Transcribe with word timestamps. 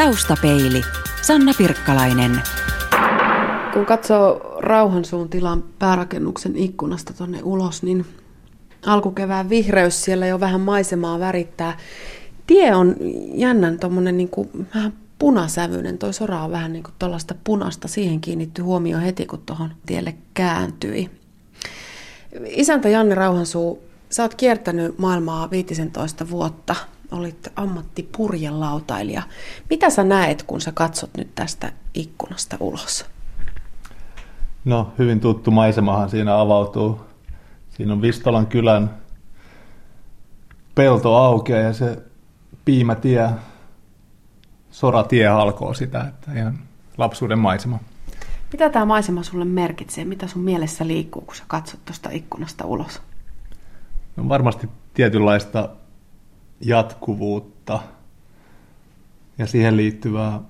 Taustapeili. 0.00 0.82
Sanna 1.22 1.52
Pirkkalainen. 1.58 2.40
Kun 3.72 3.86
katsoo 3.86 4.56
Rauhansuun 4.60 5.28
tilan 5.28 5.64
päärakennuksen 5.78 6.56
ikkunasta 6.56 7.12
tuonne 7.14 7.40
ulos, 7.42 7.82
niin 7.82 8.06
alkukevään 8.86 9.48
vihreys 9.48 10.04
siellä 10.04 10.26
jo 10.26 10.40
vähän 10.40 10.60
maisemaa 10.60 11.18
värittää. 11.18 11.76
Tie 12.46 12.74
on 12.74 12.96
jännän 13.34 13.78
tuommoinen 13.78 14.16
niin 14.16 14.30
vähän 14.74 14.92
punasävyinen. 15.18 15.98
Toi 15.98 16.12
sora 16.12 16.44
on 16.44 16.50
vähän 16.50 16.72
niin 16.72 16.82
kuin 16.82 16.94
tuollaista 16.98 17.34
punasta. 17.44 17.88
Siihen 17.88 18.20
kiinnittyi 18.20 18.64
huomio 18.64 18.98
heti, 18.98 19.26
kun 19.26 19.42
tuohon 19.46 19.70
tielle 19.86 20.14
kääntyi. 20.34 21.10
Isäntä 22.46 22.88
Janne 22.88 23.14
Rauhansuu, 23.14 23.82
sä 24.10 24.22
oot 24.22 24.34
kiertänyt 24.34 24.98
maailmaa 24.98 25.50
15 25.50 26.30
vuotta. 26.30 26.74
Olit 27.10 27.48
ammattipurjelautailija. 27.56 29.22
Mitä 29.70 29.90
sä 29.90 30.04
näet, 30.04 30.42
kun 30.42 30.60
sä 30.60 30.72
katsot 30.72 31.10
nyt 31.16 31.34
tästä 31.34 31.72
ikkunasta 31.94 32.56
ulos? 32.60 33.06
No, 34.64 34.92
hyvin 34.98 35.20
tuttu 35.20 35.50
maisemahan 35.50 36.10
siinä 36.10 36.40
avautuu. 36.40 37.00
Siinä 37.70 37.92
on 37.92 38.02
Vistolan 38.02 38.46
kylän 38.46 38.90
pelto 40.74 41.14
aukeaa 41.14 41.62
ja 41.62 41.72
se 41.72 42.02
piimätie, 42.64 43.30
soratie 44.70 45.28
halkoo 45.28 45.74
sitä, 45.74 46.00
että 46.08 46.32
ihan 46.32 46.58
lapsuuden 46.98 47.38
maisema. 47.38 47.78
Mitä 48.52 48.70
tämä 48.70 48.84
maisema 48.84 49.22
sulle 49.22 49.44
merkitsee? 49.44 50.04
Mitä 50.04 50.26
sun 50.26 50.42
mielessä 50.42 50.86
liikkuu, 50.86 51.22
kun 51.22 51.36
sä 51.36 51.44
katsot 51.46 51.84
tuosta 51.84 52.10
ikkunasta 52.12 52.66
ulos? 52.66 53.02
No 54.16 54.28
varmasti 54.28 54.68
tietynlaista 54.94 55.68
jatkuvuutta 56.60 57.80
ja 59.38 59.46
siihen 59.46 59.76
liittyvää, 59.76 60.40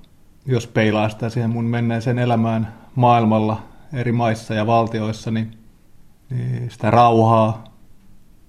jos 0.47 0.67
peilaa 0.67 1.09
sitä 1.09 1.29
siihen 1.29 1.51
mun 1.51 1.65
menneeseen 1.65 2.19
elämään 2.19 2.75
maailmalla 2.95 3.63
eri 3.93 4.13
maissa 4.13 4.55
ja 4.55 4.67
valtioissa, 4.67 5.31
niin, 5.31 5.59
niin 6.31 6.71
sitä 6.71 6.91
rauhaa, 6.91 7.65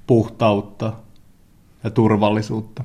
puhtautta 0.08 0.94
ja 1.84 1.90
turvallisuutta. 1.90 2.84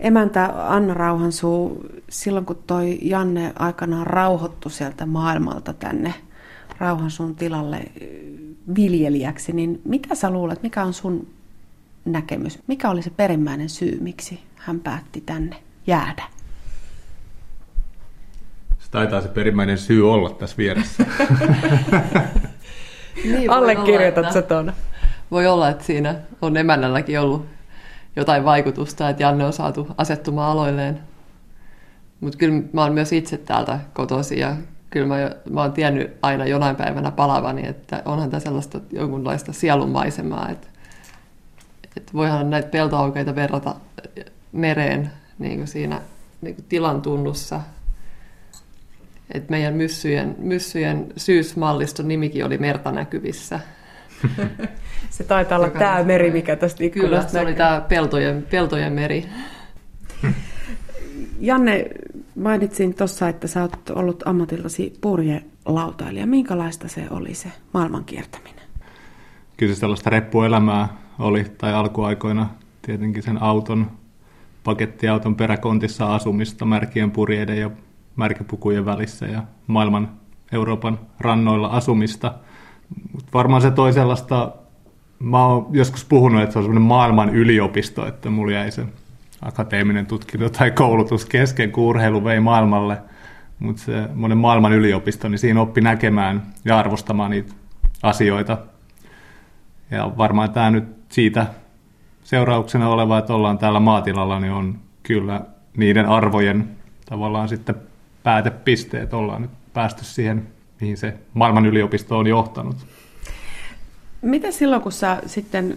Emäntä 0.00 0.52
Anna 0.68 0.94
Rauhansuu, 0.94 1.86
silloin 2.08 2.46
kun 2.46 2.62
toi 2.66 2.98
Janne 3.02 3.52
aikanaan 3.58 4.06
rauhoittu 4.06 4.68
sieltä 4.68 5.06
maailmalta 5.06 5.72
tänne 5.72 6.14
Rauhansuun 6.78 7.34
tilalle 7.34 7.84
viljelijäksi, 8.76 9.52
niin 9.52 9.80
mitä 9.84 10.14
sä 10.14 10.30
luulet, 10.30 10.62
mikä 10.62 10.84
on 10.84 10.92
sun 10.92 11.26
näkemys? 12.04 12.58
Mikä 12.66 12.90
oli 12.90 13.02
se 13.02 13.10
perimmäinen 13.10 13.68
syy, 13.68 13.98
miksi 14.00 14.40
hän 14.56 14.80
päätti 14.80 15.20
tänne 15.26 15.56
jäädä? 15.86 16.24
Se 18.78 18.90
taitaa 18.90 19.20
se 19.20 19.28
perimmäinen 19.28 19.78
syy 19.78 20.12
olla 20.12 20.30
tässä 20.30 20.56
vieressä. 20.56 21.06
niin, 23.24 23.50
Allekirjoitat 23.50 24.32
sä 24.32 24.42
tuon. 24.42 24.72
Voi 25.30 25.46
olla, 25.46 25.68
että 25.68 25.84
siinä 25.84 26.14
on 26.42 26.56
emännälläkin 26.56 27.20
ollut 27.20 27.46
jotain 28.16 28.44
vaikutusta, 28.44 29.08
että 29.08 29.22
Janne 29.22 29.44
on 29.44 29.52
saatu 29.52 29.88
asettumaan 29.98 30.50
aloilleen. 30.50 31.00
Mutta 32.20 32.38
kyllä 32.38 32.62
mä 32.72 32.82
oon 32.82 32.92
myös 32.92 33.12
itse 33.12 33.36
täältä 33.36 33.80
kotoisin 33.92 34.38
ja 34.38 34.56
kyllä 34.90 35.06
mä, 35.06 35.30
mä 35.50 35.60
oon 35.60 35.72
tiennyt 35.72 36.16
aina 36.22 36.46
jonain 36.46 36.76
päivänä 36.76 37.10
palavani, 37.10 37.66
että 37.66 38.02
onhan 38.04 38.30
tämä 38.30 38.40
sellaista 38.40 38.80
jonkunlaista 38.92 39.52
sielunmaisemaa, 39.52 40.48
että, 40.48 40.68
että 41.96 42.12
voihan 42.12 42.50
näitä 42.50 42.68
peltoaukeita 42.68 43.34
verrata 43.34 43.74
mereen 44.52 45.10
niin 45.38 45.56
kuin 45.56 45.68
siinä 45.68 46.00
niin 46.40 46.54
kuin 46.54 46.64
tilan 46.68 47.02
tunnussa. 47.02 47.60
että 49.30 49.50
meidän 49.50 49.74
myssyjen, 49.74 50.36
myssyjen 50.38 51.06
syysmalliston 51.16 52.08
nimikin 52.08 52.44
oli 52.44 52.58
merta 52.58 52.92
näkyvissä. 52.92 53.60
Se 55.10 55.24
taitaa 55.24 55.58
olla 55.58 55.70
tämä 55.70 56.02
meri, 56.02 56.30
mikä 56.30 56.56
tästä 56.56 56.84
ikkunasta 56.84 57.16
Kyllä, 57.16 57.28
se 57.28 57.40
oli 57.40 57.54
tämä 57.54 57.80
peltojen, 57.88 58.46
peltojen 58.50 58.92
meri. 58.92 59.28
Janne, 61.40 61.90
mainitsin 62.36 62.94
tuossa, 62.94 63.28
että 63.28 63.46
sä 63.46 63.62
oot 63.62 63.90
ollut 63.90 64.22
ammatiltasi 64.26 64.98
purjelautailija. 65.00 66.26
Minkälaista 66.26 66.88
se 66.88 67.06
oli 67.10 67.34
se 67.34 67.48
maailman 67.74 68.04
kiertäminen? 68.04 68.64
Kyllä 69.56 69.74
se 69.74 69.78
sellaista 69.80 70.10
reppuelämää 70.10 71.03
oli, 71.18 71.44
tai 71.58 71.72
alkuaikoina 71.72 72.48
tietenkin 72.82 73.22
sen 73.22 73.42
auton, 73.42 73.90
pakettiauton 74.64 75.34
peräkontissa 75.34 76.14
asumista 76.14 76.64
märkien 76.64 77.10
purjeiden 77.10 77.60
ja 77.60 77.70
märkäpukujen 78.16 78.84
välissä 78.84 79.26
ja 79.26 79.42
maailman 79.66 80.10
Euroopan 80.52 80.98
rannoilla 81.20 81.68
asumista. 81.68 82.34
Varmaan 83.34 83.62
se 83.62 83.70
toi 83.70 83.92
sellaista 83.92 84.52
mä 85.18 85.46
oon 85.46 85.66
joskus 85.70 86.04
puhunut, 86.04 86.42
että 86.42 86.52
se 86.52 86.58
on 86.58 86.64
semmoinen 86.64 86.88
maailman 86.88 87.34
yliopisto, 87.34 88.06
että 88.06 88.30
mulla 88.30 88.52
jäi 88.52 88.70
se 88.70 88.84
akateeminen 89.42 90.06
tutkinto 90.06 90.48
tai 90.48 90.70
koulutus 90.70 91.26
kesken, 91.26 91.72
kun 91.72 91.84
urheilu 91.84 92.24
vei 92.24 92.40
maailmalle. 92.40 92.98
Mutta 93.58 93.82
se 93.82 94.08
monen 94.14 94.38
maailman 94.38 94.72
yliopisto, 94.72 95.28
niin 95.28 95.38
siinä 95.38 95.60
oppi 95.60 95.80
näkemään 95.80 96.42
ja 96.64 96.78
arvostamaan 96.78 97.30
niitä 97.30 97.54
asioita. 98.02 98.58
Ja 99.90 100.12
varmaan 100.18 100.50
tämä 100.50 100.70
nyt 100.70 100.84
siitä 101.14 101.46
seurauksena 102.24 102.88
oleva, 102.88 103.18
että 103.18 103.34
ollaan 103.34 103.58
täällä 103.58 103.80
maatilalla, 103.80 104.40
niin 104.40 104.52
on 104.52 104.78
kyllä 105.02 105.40
niiden 105.76 106.06
arvojen 106.06 106.68
tavallaan 107.06 107.48
sitten 107.48 107.74
päätepisteet. 108.22 109.14
Ollaan 109.14 109.42
nyt 109.42 109.50
päästy 109.72 110.04
siihen, 110.04 110.46
mihin 110.80 110.96
se 110.96 111.14
maailman 111.34 111.66
yliopisto 111.66 112.18
on 112.18 112.26
johtanut. 112.26 112.76
Mitä 114.22 114.50
silloin, 114.50 114.82
kun 114.82 114.92
sä 114.92 115.22
sitten 115.26 115.76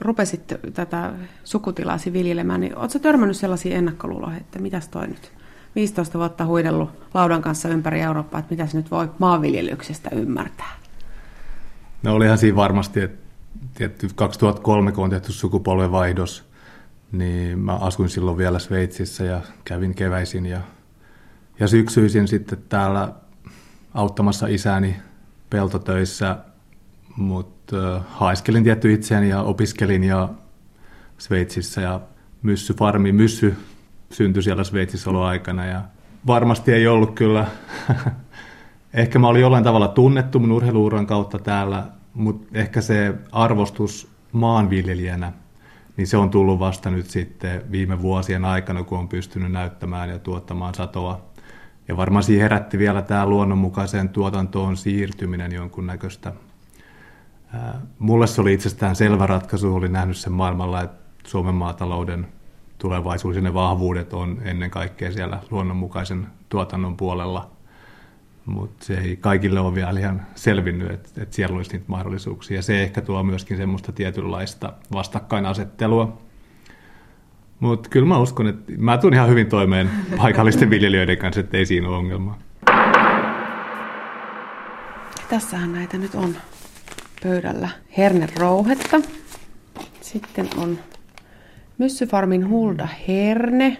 rupesit 0.00 0.54
tätä 0.74 1.12
sukutilasi 1.44 2.12
viljelemään, 2.12 2.60
niin 2.60 2.78
ootko 2.78 2.98
törmännyt 2.98 3.36
sellaisia 3.36 3.76
ennakkoluuloja, 3.76 4.36
että 4.36 4.58
mitäs 4.58 4.88
toi 4.88 5.06
nyt? 5.06 5.32
15 5.74 6.18
vuotta 6.18 6.46
huidellut 6.46 6.90
laudan 7.14 7.42
kanssa 7.42 7.68
ympäri 7.68 8.00
Eurooppaa, 8.00 8.40
että 8.40 8.54
mitä 8.54 8.66
se 8.66 8.76
nyt 8.76 8.90
voi 8.90 9.08
maanviljelyksestä 9.18 10.10
ymmärtää? 10.12 10.72
No 12.02 12.14
olihan 12.14 12.38
siinä 12.38 12.56
varmasti, 12.56 13.00
että 13.00 13.23
tietty 13.74 14.08
2003, 14.14 14.92
kun 14.92 15.04
on 15.04 15.10
tehty 15.10 15.32
sukupolvenvaihdos, 15.32 16.44
niin 17.12 17.58
mä 17.58 17.74
asuin 17.74 18.08
silloin 18.08 18.38
vielä 18.38 18.58
Sveitsissä 18.58 19.24
ja 19.24 19.40
kävin 19.64 19.94
keväisin 19.94 20.46
ja, 20.46 20.60
ja 21.60 21.68
syksyisin 21.68 22.28
sitten 22.28 22.58
täällä 22.68 23.12
auttamassa 23.94 24.46
isäni 24.46 24.96
peltotöissä 25.50 26.38
mutta 27.16 28.00
haiskelin 28.08 28.64
tietty 28.64 28.92
itseäni 28.92 29.28
ja 29.28 29.42
opiskelin 29.42 30.04
ja 30.04 30.28
Sveitsissä 31.18 31.80
ja 31.80 32.00
Myssy 32.42 32.74
Farmi, 32.74 33.12
Myssy 33.12 33.56
syntyi 34.10 34.42
siellä 34.42 34.64
Sveitsissä 34.64 35.10
aikana 35.10 35.66
ja 35.66 35.82
varmasti 36.26 36.72
ei 36.72 36.86
ollut 36.86 37.14
kyllä, 37.14 37.46
ehkä 38.94 39.18
mä 39.18 39.28
olin 39.28 39.42
jollain 39.42 39.64
tavalla 39.64 39.88
tunnettu 39.88 40.38
mun 40.38 40.52
urheiluuran 40.52 41.06
kautta 41.06 41.38
täällä, 41.38 41.86
mutta 42.14 42.58
ehkä 42.58 42.80
se 42.80 43.14
arvostus 43.32 44.08
maanviljelijänä, 44.32 45.32
niin 45.96 46.06
se 46.06 46.16
on 46.16 46.30
tullut 46.30 46.58
vasta 46.58 46.90
nyt 46.90 47.06
sitten 47.06 47.62
viime 47.70 48.02
vuosien 48.02 48.44
aikana, 48.44 48.82
kun 48.82 48.98
on 48.98 49.08
pystynyt 49.08 49.52
näyttämään 49.52 50.08
ja 50.08 50.18
tuottamaan 50.18 50.74
satoa. 50.74 51.20
Ja 51.88 51.96
varmaan 51.96 52.22
siihen 52.22 52.42
herätti 52.42 52.78
vielä 52.78 53.02
tämä 53.02 53.26
luonnonmukaiseen 53.26 54.08
tuotantoon 54.08 54.76
siirtyminen 54.76 55.52
jonkunnäköistä 55.52 56.32
Mulle 57.98 58.26
se 58.26 58.40
oli 58.40 58.52
itsestään 58.52 58.96
selvä 58.96 59.26
ratkaisu, 59.26 59.74
olin 59.74 59.92
nähnyt 59.92 60.16
sen 60.16 60.32
maailmalla, 60.32 60.82
että 60.82 61.28
Suomen 61.28 61.54
maatalouden 61.54 62.26
tulevaisuus 62.78 63.36
ja 63.36 63.42
ne 63.42 63.54
vahvuudet 63.54 64.12
on 64.12 64.38
ennen 64.42 64.70
kaikkea 64.70 65.12
siellä 65.12 65.40
luonnonmukaisen 65.50 66.26
tuotannon 66.48 66.96
puolella. 66.96 67.50
Mutta 68.46 68.84
se 68.84 68.94
ei 68.94 69.16
kaikille 69.16 69.60
ole 69.60 69.74
vielä 69.74 70.00
ihan 70.00 70.22
selvinnyt, 70.34 70.90
että, 70.90 71.22
että 71.22 71.36
siellä 71.36 71.56
olisi 71.56 71.72
niitä 71.72 71.84
mahdollisuuksia. 71.88 72.62
Se 72.62 72.82
ehkä 72.82 73.00
tuo 73.00 73.22
myöskin 73.22 73.56
semmoista 73.56 73.92
tietynlaista 73.92 74.72
vastakkainasettelua. 74.92 76.18
Mutta 77.60 77.88
kyllä 77.88 78.06
mä 78.06 78.18
uskon, 78.18 78.46
että 78.46 78.72
mä 78.78 78.98
tuun 78.98 79.14
ihan 79.14 79.28
hyvin 79.28 79.46
toimeen 79.46 79.90
paikallisten 80.16 80.70
viljelijöiden 80.70 81.18
kanssa, 81.18 81.40
että 81.40 81.56
ei 81.56 81.66
siinä 81.66 81.88
ole 81.88 81.96
ongelmaa. 81.96 82.38
Tässähän 85.28 85.72
näitä 85.72 85.98
nyt 85.98 86.14
on 86.14 86.36
pöydällä 87.22 87.68
hernerouhetta. 87.96 89.00
Sitten 90.00 90.48
on 90.56 90.78
Myssyfarmin 91.78 92.48
hulda 92.48 92.88
herne. 93.08 93.76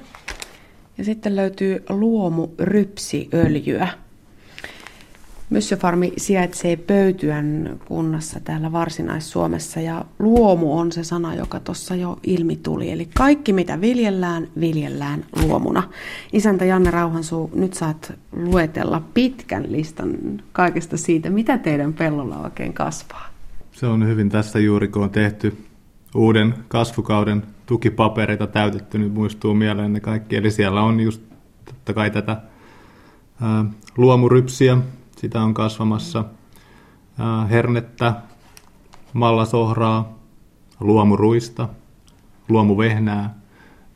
Ja 0.99 1.05
sitten 1.05 1.37
löytyy 1.37 1.85
luomu 1.89 2.49
rypsiöljyä. 2.59 3.89
Myssyfarmi 5.55 6.12
sijaitsee 6.17 6.77
Pöytyän 6.77 7.81
kunnassa 7.85 8.41
täällä 8.41 8.73
Varsinais-Suomessa 8.73 9.81
ja 9.81 10.05
luomu 10.19 10.79
on 10.79 10.93
se 10.93 11.05
sana, 11.05 11.35
joka 11.35 11.61
tuossa 11.61 11.95
jo 11.95 12.19
ilmi 12.23 12.56
tuli. 12.56 12.91
Eli 12.91 13.09
kaikki 13.15 13.53
mitä 13.53 13.81
viljellään, 13.81 14.49
viljellään 14.61 15.25
luomuna. 15.43 15.83
Isäntä 16.33 16.65
Janne 16.65 16.91
Rauhansuu, 16.91 17.51
nyt 17.55 17.75
saat 17.75 18.12
luetella 18.33 19.03
pitkän 19.15 19.73
listan 19.73 20.17
kaikesta 20.53 20.97
siitä, 20.97 21.31
mitä 21.31 21.59
teidän 21.59 21.93
pellolla 21.93 22.39
oikein 22.39 22.73
kasvaa. 22.73 23.27
Se 23.73 23.87
on 23.87 24.06
hyvin 24.06 24.29
tässä 24.29 24.59
juuri, 24.59 24.89
kun 24.89 25.03
on 25.03 25.11
tehty 25.11 25.56
uuden 26.15 26.55
kasvukauden 26.69 27.43
tukipapereita 27.67 28.47
täytetty, 28.47 28.99
nyt 28.99 29.15
muistuu 29.15 29.55
mieleen 29.55 29.93
ne 29.93 30.01
kaikki. 30.01 30.37
Eli 30.37 30.51
siellä 30.51 30.83
on 30.83 31.01
just 31.01 31.23
totta 31.65 31.93
kai 31.93 32.11
tätä 32.11 32.37
ää, 33.43 33.65
luomurypsiä, 33.97 34.79
sitä 35.25 35.43
on 35.43 35.55
kasvamassa, 35.55 36.25
hernettä, 37.50 38.15
mallasohraa, 39.12 40.19
luomuruista, 40.81 41.69
luomuvehnää 42.49 43.35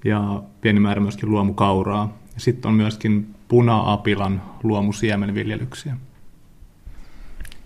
ja 0.05 0.43
pieni 0.61 0.81
määrä 0.81 1.01
myöskin 1.01 1.31
luomukauraa. 1.31 2.13
Sitten 2.37 2.69
on 2.69 2.75
myöskin 2.75 3.35
puna-apilan 3.49 4.43
luomusiemenviljelyksiä. 4.63 5.97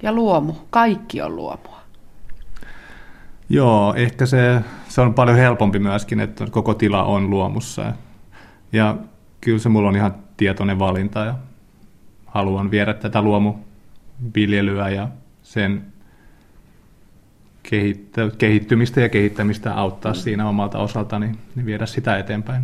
Ja 0.03 0.12
luomu, 0.12 0.55
kaikki 0.70 1.23
on 1.23 1.37
luomua. 1.37 1.81
Joo, 3.49 3.94
ehkä 3.94 4.26
se, 4.26 4.61
se 4.88 5.00
on 5.00 5.15
paljon 5.15 5.37
helpompi 5.37 5.79
myöskin, 5.79 6.20
että 6.20 6.47
koko 6.50 6.75
tila 6.75 7.05
on 7.05 7.31
luomussa. 7.31 7.93
Ja 8.73 8.97
kyllä 9.41 9.58
se 9.58 9.69
mulla 9.69 9.88
on 9.88 9.97
ihan 9.97 10.15
tietoinen 10.37 10.79
valinta 10.79 11.20
ja 11.25 11.35
haluan 12.32 12.70
viedä 12.70 12.94
tätä 12.94 13.23
luomuviljelyä 13.23 14.88
ja 14.88 15.08
sen 15.43 15.84
kehittymistä 18.38 19.00
ja 19.00 19.08
kehittämistä 19.08 19.75
auttaa 19.75 20.14
siinä 20.14 20.49
omalta 20.49 20.79
osaltani, 20.79 21.32
niin 21.55 21.67
viedä 21.67 21.87
sitä 21.87 22.19
eteenpäin. 22.19 22.62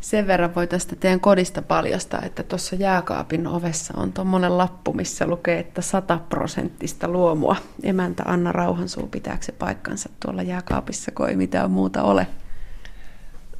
Sen 0.00 0.26
verran 0.26 0.54
voi 0.54 0.66
tästä 0.66 0.96
teidän 0.96 1.20
kodista 1.20 1.62
paljastaa, 1.62 2.22
että 2.22 2.42
tuossa 2.42 2.76
jääkaapin 2.76 3.46
ovessa 3.46 3.94
on 3.96 4.12
tuommoinen 4.12 4.58
lappu, 4.58 4.92
missä 4.92 5.26
lukee, 5.26 5.58
että 5.58 5.82
100 5.82 6.20
prosenttista 6.28 7.08
luomua. 7.08 7.56
Emäntä 7.82 8.22
Anna 8.26 8.52
Rauhansuu, 8.52 9.06
pitääkö 9.06 9.44
se 9.44 9.52
paikkansa 9.52 10.08
tuolla 10.20 10.42
jääkaapissa, 10.42 11.10
kun 11.10 11.28
ei 11.28 11.36
mitään 11.36 11.70
muuta 11.70 12.02
ole? 12.02 12.26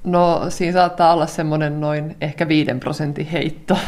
No 0.07 0.47
siinä 0.49 0.73
saattaa 0.73 1.13
olla 1.13 1.27
semmoinen 1.27 1.81
noin 1.81 2.17
ehkä 2.21 2.49
5 2.49 2.71
prosentin 2.81 3.27
heitto. 3.27 3.79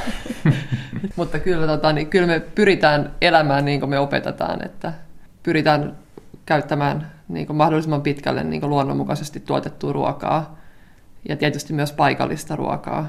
Mutta 1.17 1.39
kyllä, 1.39 1.67
tota, 1.67 1.93
niin, 1.93 2.07
kyllä 2.07 2.27
me 2.27 2.41
pyritään 2.41 3.13
elämään 3.21 3.65
niin 3.65 3.81
kuin 3.81 3.91
me 3.91 3.99
opetetaan, 3.99 4.65
että 4.65 4.93
pyritään 5.43 5.97
käyttämään 6.47 7.13
niin 7.29 7.47
kuin 7.47 7.57
mahdollisimman 7.57 8.03
pitkälle 8.03 8.45
niin 8.45 8.61
kuin 8.61 8.71
luonnonmukaisesti 8.71 9.41
tuotettua 9.41 9.93
ruokaa 9.93 10.59
ja 11.29 11.37
tietysti 11.37 11.73
myös 11.73 11.93
paikallista 11.93 12.57
ruokaa. 12.57 13.07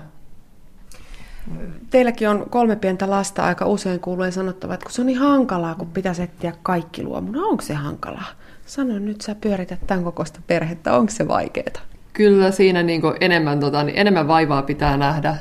Teilläkin 1.90 2.30
on 2.30 2.50
kolme 2.50 2.76
pientä 2.76 3.10
lasta, 3.10 3.44
aika 3.44 3.66
usein 3.66 4.00
kuuluu 4.00 4.32
sanottava, 4.32 4.74
että 4.74 4.84
kun 4.84 4.94
se 4.94 5.02
on 5.02 5.08
niin 5.08 5.20
hankalaa, 5.20 5.76
kun 5.76 5.88
pitäisi 5.88 6.24
etsiä 6.24 6.54
kaikki 6.64 7.04
luomuna. 7.04 7.42
Onko 7.42 7.62
se 7.62 7.74
hankalaa? 7.74 8.28
Sano 8.66 9.00
nyt, 9.00 9.22
sä 9.22 9.36
pyörität 9.36 9.80
tämän 9.88 10.04
kokoista 10.04 10.40
perhettä, 10.48 10.94
onko 10.94 11.12
se 11.12 11.28
vaikeaa? 11.28 11.99
Kyllä 12.19 12.51
siinä 12.51 12.83
niin 12.83 13.01
enemmän, 13.21 13.60
tota, 13.60 13.83
niin 13.83 13.98
enemmän 13.98 14.27
vaivaa 14.27 14.62
pitää 14.62 14.98
nähdä 14.98 15.36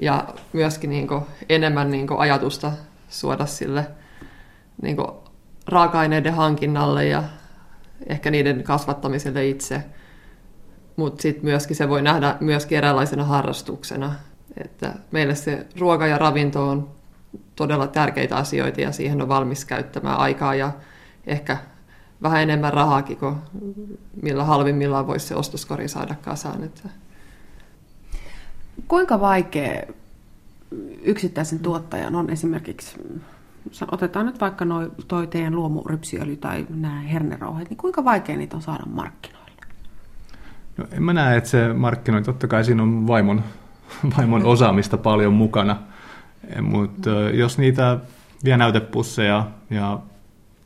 ja 0.00 0.24
myöskin 0.52 0.90
niin 0.90 1.08
enemmän 1.48 1.90
niin 1.90 2.06
ajatusta 2.18 2.72
suoda 3.08 3.46
sille 3.46 3.86
niin 4.82 4.96
raaka-aineiden 5.66 6.34
hankinnalle 6.34 7.06
ja 7.06 7.22
ehkä 8.06 8.30
niiden 8.30 8.62
kasvattamiselle 8.62 9.48
itse. 9.48 9.84
Mutta 10.96 11.22
sitten 11.22 11.44
myöskin 11.44 11.76
se 11.76 11.88
voi 11.88 12.02
nähdä 12.02 12.36
myöskin 12.40 12.78
eräänlaisena 12.78 13.24
harrastuksena. 13.24 14.14
Että 14.64 14.94
meille 15.10 15.34
se 15.34 15.66
ruoka 15.78 16.06
ja 16.06 16.18
ravinto 16.18 16.68
on 16.68 16.90
todella 17.56 17.86
tärkeitä 17.86 18.36
asioita 18.36 18.80
ja 18.80 18.92
siihen 18.92 19.22
on 19.22 19.28
valmis 19.28 19.64
käyttämään 19.64 20.18
aikaa 20.18 20.54
ja 20.54 20.72
ehkä 21.26 21.56
vähän 22.22 22.42
enemmän 22.42 22.72
rahaakin 22.72 23.16
kuin 23.16 23.36
millä 24.22 24.44
halvimmillaan 24.44 25.06
voisi 25.06 25.26
se 25.26 25.34
ostoskori 25.34 25.88
saada 25.88 26.14
kasaan. 26.22 26.64
Että. 26.64 26.88
Kuinka 28.88 29.20
vaikea 29.20 29.82
yksittäisen 31.02 31.58
tuottajan 31.58 32.14
on 32.14 32.30
esimerkiksi, 32.30 32.96
otetaan 33.92 34.26
nyt 34.26 34.40
vaikka 34.40 34.64
noi, 34.64 34.92
toi 35.08 35.26
teidän 35.26 35.54
luomurypsiöljy 35.54 36.36
tai 36.36 36.66
nämä 36.70 37.00
hernerauheet, 37.00 37.70
niin 37.70 37.76
kuinka 37.76 38.04
vaikea 38.04 38.36
niitä 38.36 38.56
on 38.56 38.62
saada 38.62 38.84
markkinoille? 38.86 39.50
No, 40.76 40.84
en 40.92 41.02
mä 41.02 41.12
näe, 41.12 41.36
että 41.36 41.50
se 41.50 41.72
markkinointi, 41.72 42.26
totta 42.26 42.48
kai 42.48 42.64
siinä 42.64 42.82
on 42.82 43.06
vaimon, 43.06 43.44
vaimon 44.16 44.44
osaamista 44.44 44.98
paljon 44.98 45.32
mukana, 45.32 45.76
mutta 46.62 47.10
jos 47.10 47.58
niitä 47.58 47.98
vie 48.44 48.56
näytepusseja 48.56 49.46
ja 49.70 49.98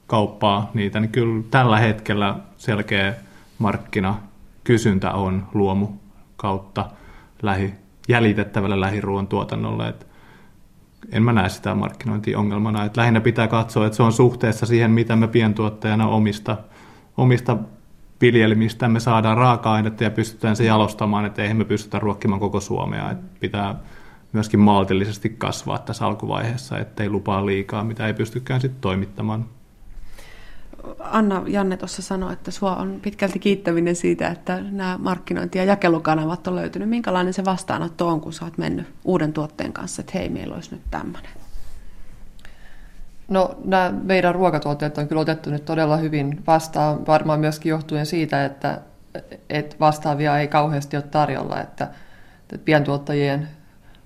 kauppaa 0.07 0.71
niitä, 0.75 1.01
niin 1.01 1.11
kyllä 1.11 1.43
tällä 1.51 1.79
hetkellä 1.79 2.37
selkeä 2.57 3.15
markkina 3.59 4.15
kysyntä 4.65 5.13
on 5.13 5.47
luomu 5.55 5.89
kautta 6.37 6.91
lähi, 7.43 7.75
jäljitettävälle 8.09 8.81
lähiruoan 8.81 9.27
tuotannolle. 9.27 9.89
Et 9.89 10.07
en 11.13 11.23
mä 11.23 11.33
näe 11.33 11.49
sitä 11.49 11.75
markkinointiongelmana. 11.75 12.85
Et 12.85 12.97
lähinnä 12.97 13.21
pitää 13.21 13.49
katsoa, 13.49 13.87
että 13.87 13.97
se 13.97 14.03
on 14.03 14.13
suhteessa 14.13 14.67
siihen, 14.67 14.91
mitä 14.91 15.17
me 15.17 15.29
pientuottajana 15.29 16.07
omista, 16.07 16.57
omista 17.17 17.57
viljelmistä 18.21 18.89
me 18.89 19.01
saadaan 19.01 19.37
raaka-ainetta 19.37 20.05
ja 20.05 20.11
pystytään 20.11 20.57
se 20.57 20.65
jalostamaan, 20.65 21.25
että 21.25 21.43
eihän 21.43 21.57
me 21.57 21.65
pystytä 21.65 21.99
ruokkimaan 21.99 22.41
koko 22.41 22.61
Suomea. 22.61 23.11
Et 23.11 23.41
pitää 23.41 23.75
myöskin 24.33 24.61
maltillisesti 24.61 25.29
kasvaa 25.29 25.79
tässä 25.79 26.07
alkuvaiheessa, 26.07 26.79
ettei 26.79 27.11
lupaa 27.11 27.47
liikaa, 27.47 27.85
mitä 27.85 28.07
ei 28.07 28.15
pystykään 28.15 28.61
sitten 28.61 28.81
toimittamaan. 28.81 29.45
Anna 30.99 31.43
Janne 31.47 31.77
tuossa 31.77 32.03
sanoi, 32.03 32.33
että 32.33 32.51
sua 32.51 32.77
on 32.77 32.99
pitkälti 33.03 33.39
kiittäminen 33.39 33.97
siitä, 33.97 34.29
että 34.29 34.61
nämä 34.61 34.99
markkinointi- 34.99 35.59
ja 35.59 35.65
jakelukanavat 35.65 36.47
on 36.47 36.57
löytynyt. 36.57 36.89
Minkälainen 36.89 37.35
se 37.35 37.45
vastaanotto 37.45 38.09
on, 38.09 38.21
kun 38.21 38.33
sä 38.33 38.45
oot 38.45 38.59
mennyt 38.59 38.87
uuden 39.05 39.33
tuotteen 39.33 39.73
kanssa, 39.73 40.03
että 40.03 40.13
hei, 40.15 40.29
meillä 40.29 40.55
olisi 40.55 40.71
nyt 40.71 40.83
tämmöinen? 40.91 41.31
No 43.29 43.57
nämä 43.65 43.93
meidän 44.03 44.35
ruokatuotteet 44.35 44.99
on 44.99 45.09
kyllä 45.09 45.21
otettu 45.21 45.51
nyt 45.51 45.65
todella 45.65 45.97
hyvin 45.97 46.43
vastaan, 46.47 47.07
varmaan 47.07 47.41
myöskin 47.41 47.71
johtuen 47.71 48.07
siitä, 48.07 48.45
että, 48.45 48.81
että 49.51 49.77
vastaavia 49.81 50.39
ei 50.39 50.49
kauheasti 50.49 50.97
ole 50.97 51.05
tarjolla, 51.11 51.61
että, 51.61 51.89
että 52.43 52.59
pientuottajien 52.65 53.49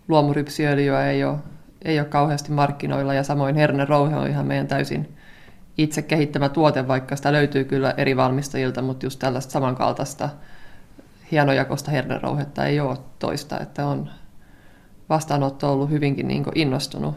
luomurypsiöljyä 0.09 1.07
ei 1.07 1.25
ole, 1.25 1.39
ei 1.85 2.01
ole 2.01 2.09
kauheasti 2.09 2.53
markkinoilla 2.53 3.15
ja 3.15 3.23
samoin 3.23 3.57
hernerouhe 3.57 4.17
on 4.17 4.29
ihan 4.29 4.47
meidän 4.47 4.67
täysin 4.67 5.18
itse 5.79 6.03
kehittämä 6.03 6.49
tuote, 6.49 6.89
vaikka 6.89 7.17
sitä 7.17 7.33
löytyy 7.33 7.65
kyllä 7.65 7.95
eri 7.97 8.17
valmistajilta, 8.17 8.83
mutta 8.83 9.07
just 9.07 9.19
tällaista 9.19 9.53
samankaltaista 9.53 10.29
hienojakosta 11.33 11.91
hernerouhetta 11.91 12.67
ei 12.67 12.81
ole 12.81 12.99
toista, 13.19 13.61
että 13.61 13.87
on 13.87 14.11
vastaanotto 15.09 15.73
ollut 15.73 15.91
hyvinkin 15.91 16.29
niin 16.29 16.45
innostunut. 16.55 17.15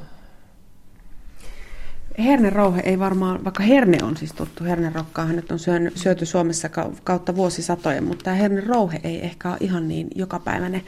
Hernerouhe 2.20 2.82
ei 2.86 3.00
varmaan, 3.00 3.44
vaikka 3.44 3.64
herne 3.64 3.98
on 4.04 4.18
siis 4.18 4.34
tuttu, 4.34 4.64
hernerokkaahan 4.64 5.36
nyt 5.36 5.52
on 5.52 5.60
syöty 5.96 6.26
Suomessa 6.26 6.70
kautta 7.04 7.36
vuosisatojen, 7.36 8.04
mutta 8.04 8.24
tämä 8.24 8.36
hernerouhe 8.36 9.00
ei 9.04 9.26
ehkä 9.26 9.50
ole 9.50 9.58
ihan 9.60 9.88
niin 9.88 10.08
jokapäiväinen. 10.16 10.84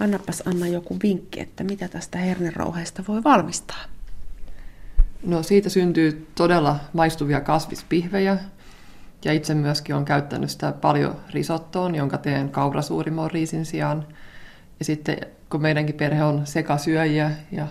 Annapas 0.00 0.42
Anna 0.46 0.66
joku 0.66 0.96
vinkki, 1.02 1.40
että 1.40 1.64
mitä 1.64 1.88
tästä 1.88 2.18
hernerouheesta 2.18 3.04
voi 3.08 3.24
valmistaa. 3.24 3.95
No 5.26 5.42
siitä 5.42 5.68
syntyy 5.68 6.28
todella 6.34 6.76
maistuvia 6.92 7.40
kasvispihvejä. 7.40 8.38
Ja 9.24 9.32
itse 9.32 9.54
myöskin 9.54 9.94
olen 9.94 10.04
käyttänyt 10.04 10.50
sitä 10.50 10.72
paljon 10.72 11.16
risottoon, 11.30 11.94
jonka 11.94 12.18
teen 12.18 12.48
kaurasuurimon 12.48 13.30
riisin 13.30 13.66
sijaan. 13.66 14.06
Ja 14.78 14.84
sitten 14.84 15.16
kun 15.50 15.62
meidänkin 15.62 15.94
perhe 15.94 16.24
on 16.24 16.46
sekasyöjiä 16.46 17.30
ja 17.52 17.66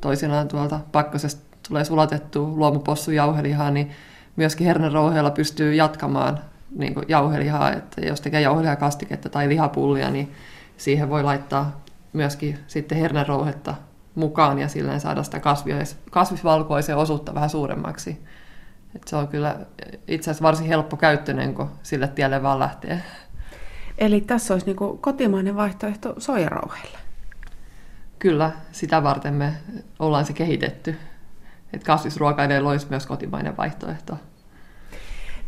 toisinaan 0.00 0.48
tuolta 0.48 0.80
pakkasesta 0.92 1.56
tulee 1.68 1.84
sulatettu 1.84 2.56
luomupossu 2.56 3.10
jauhelihaa, 3.10 3.70
niin 3.70 3.90
myöskin 4.36 4.66
hernerouheella 4.66 5.30
pystyy 5.30 5.74
jatkamaan 5.74 6.40
niin 6.76 6.94
jauhelihaa. 7.08 7.72
Että 7.72 8.00
jos 8.00 8.20
tekee 8.20 8.40
jauhelihakastiketta 8.40 9.28
tai 9.28 9.48
lihapullia, 9.48 10.10
niin 10.10 10.32
siihen 10.76 11.10
voi 11.10 11.22
laittaa 11.22 11.82
myöskin 12.12 12.58
sitten 12.66 12.98
hernerouhetta 12.98 13.74
mukaan 14.14 14.58
ja 14.58 14.68
silleen 14.68 15.00
saada 15.00 15.22
sitä 15.22 15.40
kasvisvalkoisen 16.10 16.96
osuutta 16.96 17.34
vähän 17.34 17.50
suuremmaksi. 17.50 18.24
Et 18.94 19.08
se 19.08 19.16
on 19.16 19.28
kyllä 19.28 19.56
itse 20.08 20.30
asiassa 20.30 20.42
varsin 20.42 20.66
helppo 20.66 20.96
käyttöinen, 20.96 21.54
kun 21.54 21.70
sille 21.82 22.08
tielle 22.08 22.42
vaan 22.42 22.58
lähtee. 22.58 23.02
Eli 23.98 24.20
tässä 24.20 24.54
olisi 24.54 24.66
niin 24.66 24.98
kotimainen 25.00 25.56
vaihtoehto 25.56 26.14
soijarauheille? 26.18 26.98
Kyllä, 28.18 28.50
sitä 28.72 29.02
varten 29.02 29.34
me 29.34 29.52
ollaan 29.98 30.24
se 30.24 30.32
kehitetty. 30.32 30.98
että 31.72 31.86
kasvisruoka 31.86 32.42
olisi 32.64 32.86
myös 32.90 33.06
kotimainen 33.06 33.56
vaihtoehto. 33.56 34.16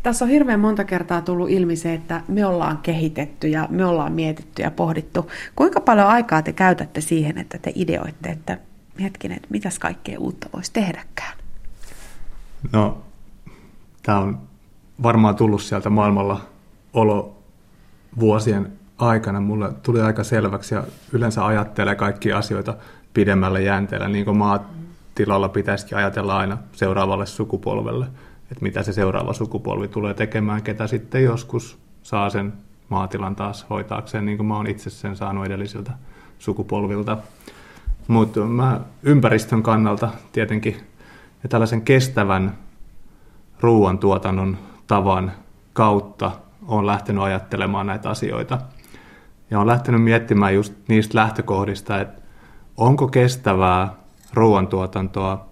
Tässä 0.05 0.25
on 0.25 0.31
hirveän 0.31 0.59
monta 0.59 0.83
kertaa 0.83 1.21
tullut 1.21 1.49
ilmi 1.49 1.75
se, 1.75 1.93
että 1.93 2.21
me 2.27 2.45
ollaan 2.45 2.77
kehitetty 2.77 3.47
ja 3.47 3.67
me 3.71 3.85
ollaan 3.85 4.11
mietitty 4.11 4.61
ja 4.61 4.71
pohdittu. 4.71 5.31
Kuinka 5.55 5.81
paljon 5.81 6.07
aikaa 6.07 6.41
te 6.41 6.53
käytätte 6.53 7.01
siihen, 7.01 7.37
että 7.37 7.57
te 7.57 7.71
ideoitte, 7.75 8.29
että 8.29 8.57
hetkinen, 9.01 9.35
että 9.35 9.47
mitäs 9.51 9.79
kaikkea 9.79 10.19
uutta 10.19 10.49
voisi 10.53 10.73
tehdäkään? 10.73 11.37
No, 12.73 13.01
tämä 14.03 14.19
on 14.19 14.39
varmaan 15.03 15.35
tullut 15.35 15.61
sieltä 15.61 15.89
maailmalla 15.89 16.41
olo 16.93 17.37
vuosien 18.19 18.71
aikana. 18.97 19.39
Mulle 19.39 19.73
tuli 19.83 20.01
aika 20.01 20.23
selväksi 20.23 20.75
ja 20.75 20.83
yleensä 21.11 21.45
ajattelee 21.45 21.95
kaikki 21.95 22.33
asioita 22.33 22.77
pidemmällä 23.13 23.59
jänteellä, 23.59 24.07
niin 24.07 24.25
kuin 24.25 24.37
maatilalla 24.37 25.49
pitäisikin 25.49 25.97
ajatella 25.97 26.37
aina 26.37 26.57
seuraavalle 26.71 27.25
sukupolvelle, 27.25 28.05
että 28.51 28.63
mitä 28.63 28.83
se 28.83 28.93
seuraava 28.93 29.33
sukupolvi 29.33 29.87
tulee 29.87 30.13
tekemään, 30.13 30.63
ketä 30.63 30.87
sitten 30.87 31.23
joskus 31.23 31.79
saa 32.03 32.29
sen 32.29 32.53
maatilan 32.89 33.35
taas 33.35 33.65
hoitaakseen, 33.69 34.25
niin 34.25 34.37
kuin 34.37 34.47
mä 34.47 34.55
oon 34.55 34.67
itse 34.67 34.89
sen 34.89 35.15
saanut 35.15 35.45
edellisiltä 35.45 35.91
sukupolvilta. 36.39 37.17
Mutta 38.07 38.39
mä 38.39 38.79
ympäristön 39.03 39.63
kannalta 39.63 40.09
tietenkin 40.31 40.77
ja 41.43 41.49
tällaisen 41.49 41.81
kestävän 41.81 42.57
ruoantuotannon 43.59 44.57
tavan 44.87 45.31
kautta 45.73 46.31
olen 46.67 46.85
lähtenyt 46.85 47.23
ajattelemaan 47.23 47.87
näitä 47.87 48.09
asioita. 48.09 48.57
Ja 49.51 49.57
olen 49.57 49.67
lähtenyt 49.67 50.03
miettimään 50.03 50.55
just 50.55 50.73
niistä 50.87 51.17
lähtökohdista, 51.17 52.01
että 52.01 52.21
onko 52.77 53.07
kestävää 53.07 53.93
ruoantuotantoa 54.33 55.45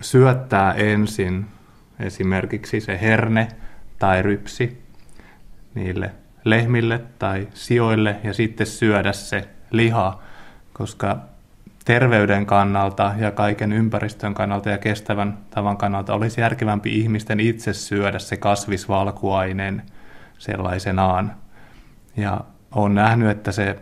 syöttää 0.00 0.72
ensin 0.72 1.46
esimerkiksi 2.00 2.80
se 2.80 3.00
herne 3.00 3.48
tai 3.98 4.22
rypsi 4.22 4.82
niille 5.74 6.10
lehmille 6.44 7.00
tai 7.18 7.48
sioille 7.54 8.16
ja 8.24 8.34
sitten 8.34 8.66
syödä 8.66 9.12
se 9.12 9.48
liha, 9.70 10.22
koska 10.72 11.16
terveyden 11.84 12.46
kannalta 12.46 13.14
ja 13.18 13.30
kaiken 13.30 13.72
ympäristön 13.72 14.34
kannalta 14.34 14.70
ja 14.70 14.78
kestävän 14.78 15.38
tavan 15.50 15.76
kannalta 15.76 16.14
olisi 16.14 16.40
järkevämpi 16.40 16.98
ihmisten 16.98 17.40
itse 17.40 17.72
syödä 17.72 18.18
se 18.18 18.36
kasvisvalkuainen 18.36 19.82
sellaisenaan. 20.38 21.32
Ja 22.16 22.40
olen 22.74 22.94
nähnyt, 22.94 23.28
että 23.28 23.52
se 23.52 23.78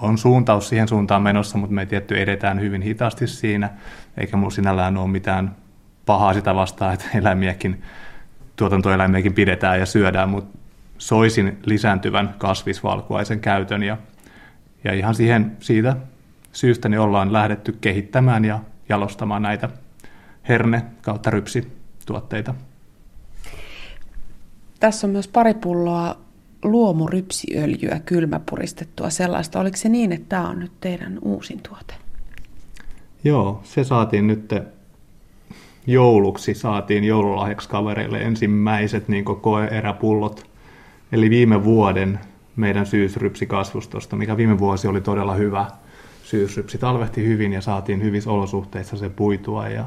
on 0.00 0.18
suuntaus 0.18 0.68
siihen 0.68 0.88
suuntaan 0.88 1.22
menossa, 1.22 1.58
mutta 1.58 1.74
me 1.74 1.86
tietty 1.86 2.20
edetään 2.20 2.60
hyvin 2.60 2.82
hitaasti 2.82 3.26
siinä, 3.26 3.70
eikä 4.16 4.36
minulla 4.36 4.50
sinällään 4.50 4.96
ole 4.96 5.08
mitään 5.08 5.56
pahaa 6.06 6.34
sitä 6.34 6.54
vastaan, 6.54 6.94
että 6.94 7.04
eläimiäkin, 7.14 7.82
tuotantoeläimiäkin 8.56 9.34
pidetään 9.34 9.78
ja 9.78 9.86
syödään, 9.86 10.28
mutta 10.28 10.58
soisin 10.98 11.58
lisääntyvän 11.66 12.34
kasvisvalkuaisen 12.38 13.40
käytön 13.40 13.82
ja, 13.82 13.96
ja 14.84 14.92
ihan 14.92 15.14
siihen 15.14 15.56
siitä 15.60 15.96
syystä 16.52 16.88
niin 16.88 17.00
ollaan 17.00 17.32
lähdetty 17.32 17.76
kehittämään 17.80 18.44
ja 18.44 18.58
jalostamaan 18.88 19.42
näitä 19.42 19.68
herne 20.48 20.82
kautta 21.02 21.30
rypsituotteita. 21.30 22.54
Tässä 24.80 25.06
on 25.06 25.10
myös 25.10 25.28
pari 25.28 25.54
pulloa 25.54 26.25
luomurypsiöljyä 26.66 28.00
kylmäpuristettua 28.06 29.10
sellaista. 29.10 29.60
Oliko 29.60 29.76
se 29.76 29.88
niin, 29.88 30.12
että 30.12 30.28
tämä 30.28 30.48
on 30.48 30.58
nyt 30.58 30.72
teidän 30.80 31.18
uusin 31.22 31.60
tuote? 31.68 31.94
Joo, 33.24 33.60
se 33.64 33.84
saatiin 33.84 34.26
nyt 34.26 34.54
jouluksi, 35.86 36.54
saatiin 36.54 37.04
joululahjaksi 37.04 37.68
kavereille 37.68 38.18
ensimmäiset 38.18 39.08
niin 39.08 39.24
koe-eräpullot. 39.24 40.46
Eli 41.12 41.30
viime 41.30 41.64
vuoden 41.64 42.20
meidän 42.56 42.86
syysrypsikasvustosta, 42.86 44.16
mikä 44.16 44.36
viime 44.36 44.58
vuosi 44.58 44.88
oli 44.88 45.00
todella 45.00 45.34
hyvä 45.34 45.66
syysrypsi. 46.22 46.78
Talvehti 46.78 47.26
hyvin 47.26 47.52
ja 47.52 47.60
saatiin 47.60 48.02
hyvissä 48.02 48.30
olosuhteissa 48.30 48.96
se 48.96 49.08
puitua 49.08 49.68
ja, 49.68 49.84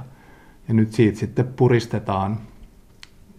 ja 0.68 0.74
nyt 0.74 0.94
siitä 0.94 1.20
sitten 1.20 1.48
puristetaan. 1.48 2.38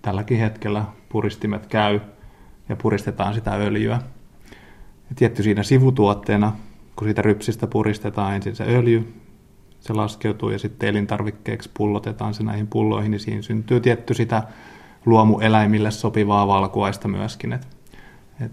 Tälläkin 0.02 0.38
hetkellä 0.38 0.84
puristimet 1.08 1.66
käy 1.66 2.00
ja 2.70 2.76
puristetaan 2.76 3.34
sitä 3.34 3.54
öljyä. 3.54 4.00
Ja 5.08 5.16
tietty 5.16 5.42
siinä 5.42 5.62
sivutuotteena, 5.62 6.52
kun 6.96 7.06
siitä 7.06 7.22
rypsistä 7.22 7.66
puristetaan 7.66 8.34
ensin 8.34 8.56
se 8.56 8.64
öljy, 8.64 9.14
se 9.80 9.92
laskeutuu 9.92 10.50
ja 10.50 10.58
sitten 10.58 10.88
elintarvikkeeksi 10.88 11.70
pullotetaan 11.74 12.34
se 12.34 12.42
näihin 12.42 12.66
pulloihin, 12.66 13.10
niin 13.10 13.20
siinä 13.20 13.42
syntyy 13.42 13.80
tietty 13.80 14.14
sitä 14.14 14.42
luomueläimille 15.06 15.90
sopivaa 15.90 16.46
valkuaista 16.46 17.08
myöskin. 17.08 17.52
Et, 17.52 17.66
et, 18.44 18.52